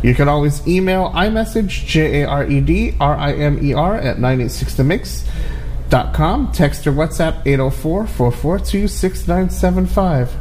You 0.03 0.13
can 0.13 0.27
always 0.27 0.67
email 0.67 1.09
iMessage, 1.11 1.85
J 1.85 2.23
A 2.23 2.27
R 2.27 2.45
E 2.45 2.59
D 2.61 2.93
R 2.99 3.15
I 3.15 3.33
M 3.33 3.63
E 3.63 3.73
R, 3.73 3.95
at 3.95 4.17
986themix.com. 4.17 6.51
Text 6.51 6.85
or 6.87 6.91
WhatsApp 6.91 7.41
804 7.45 8.07
442 8.07 8.87
6975. 8.87 10.35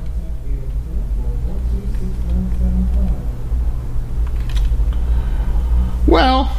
Well, 6.06 6.50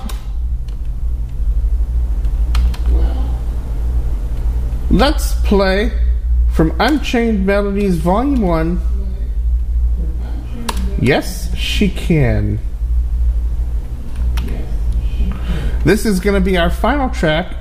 let's 4.91 5.33
play 5.41 5.91
from 6.53 6.75
Unchained 6.80 7.43
Melodies 7.45 7.97
Volume 7.97 8.41
1. 8.41 8.97
Yes, 11.00 11.56
she 11.56 11.90
can. 11.90 12.59
This 15.84 16.06
is 16.06 16.19
going 16.19 16.34
to 16.34 16.42
be 16.43 16.58
our 16.58 16.69
final 16.69 17.09
track. 17.09 17.56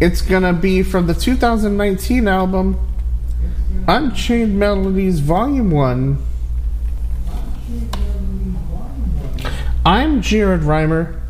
It's 0.00 0.20
going 0.20 0.42
to 0.42 0.52
be 0.52 0.82
from 0.82 1.06
the 1.06 1.14
2019 1.14 2.26
album 2.26 2.78
Unchained 3.86 4.58
Melodies 4.58 5.20
Volume 5.20 5.70
1. 5.70 6.18
I'm 9.86 10.20
Jared 10.20 10.62
Rimer. 10.62 11.20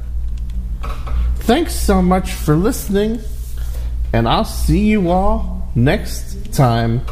Thanks 1.40 1.74
so 1.74 2.00
much 2.00 2.32
for 2.32 2.56
listening, 2.56 3.20
and 4.12 4.26
I'll 4.26 4.44
see 4.44 4.86
you 4.86 5.10
all 5.10 5.70
next 5.74 6.54
time. 6.54 7.02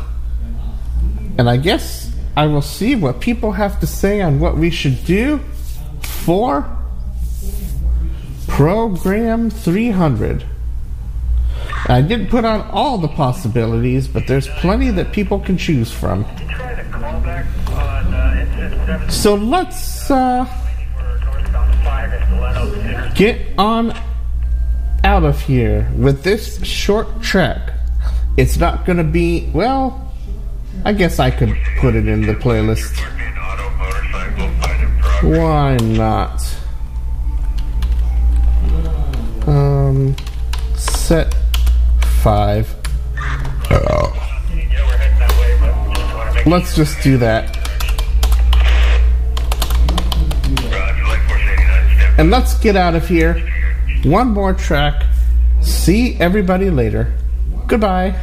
And 1.36 1.50
I 1.50 1.58
guess 1.58 2.11
I 2.36 2.46
will 2.46 2.62
see 2.62 2.94
what 2.94 3.20
people 3.20 3.52
have 3.52 3.78
to 3.80 3.86
say 3.86 4.20
on 4.22 4.40
what 4.40 4.56
we 4.56 4.70
should 4.70 5.04
do 5.04 5.40
for 6.00 6.78
Program 8.48 9.50
300. 9.50 10.44
I 11.86 12.00
didn't 12.00 12.28
put 12.28 12.44
on 12.44 12.62
all 12.70 12.96
the 12.96 13.08
possibilities, 13.08 14.08
but 14.08 14.26
there's 14.26 14.48
plenty 14.48 14.90
that 14.92 15.12
people 15.12 15.40
can 15.40 15.58
choose 15.58 15.90
from. 15.90 16.24
So 19.10 19.34
let's 19.34 20.10
uh, 20.10 20.46
get 23.14 23.40
on 23.58 23.92
out 25.04 25.24
of 25.24 25.40
here 25.40 25.90
with 25.96 26.22
this 26.22 26.64
short 26.64 27.20
track. 27.20 27.72
It's 28.36 28.56
not 28.56 28.86
going 28.86 28.98
to 28.98 29.04
be, 29.04 29.50
well, 29.52 30.11
I 30.84 30.92
guess 30.92 31.18
I 31.18 31.30
could 31.30 31.56
put 31.78 31.94
it 31.94 32.08
in 32.08 32.22
the 32.22 32.34
playlist. 32.34 32.98
Why 35.22 35.76
not? 35.76 36.42
Um, 39.46 40.16
set 40.74 41.34
five. 42.22 42.74
Oh. 43.70 44.12
Let's 46.46 46.74
just 46.74 47.00
do 47.02 47.18
that. 47.18 47.56
And 52.18 52.30
let's 52.30 52.58
get 52.58 52.76
out 52.76 52.94
of 52.94 53.08
here. 53.08 53.40
One 54.04 54.28
more 54.28 54.52
track. 54.52 55.06
See 55.60 56.16
everybody 56.18 56.70
later. 56.70 57.12
Goodbye. 57.68 58.20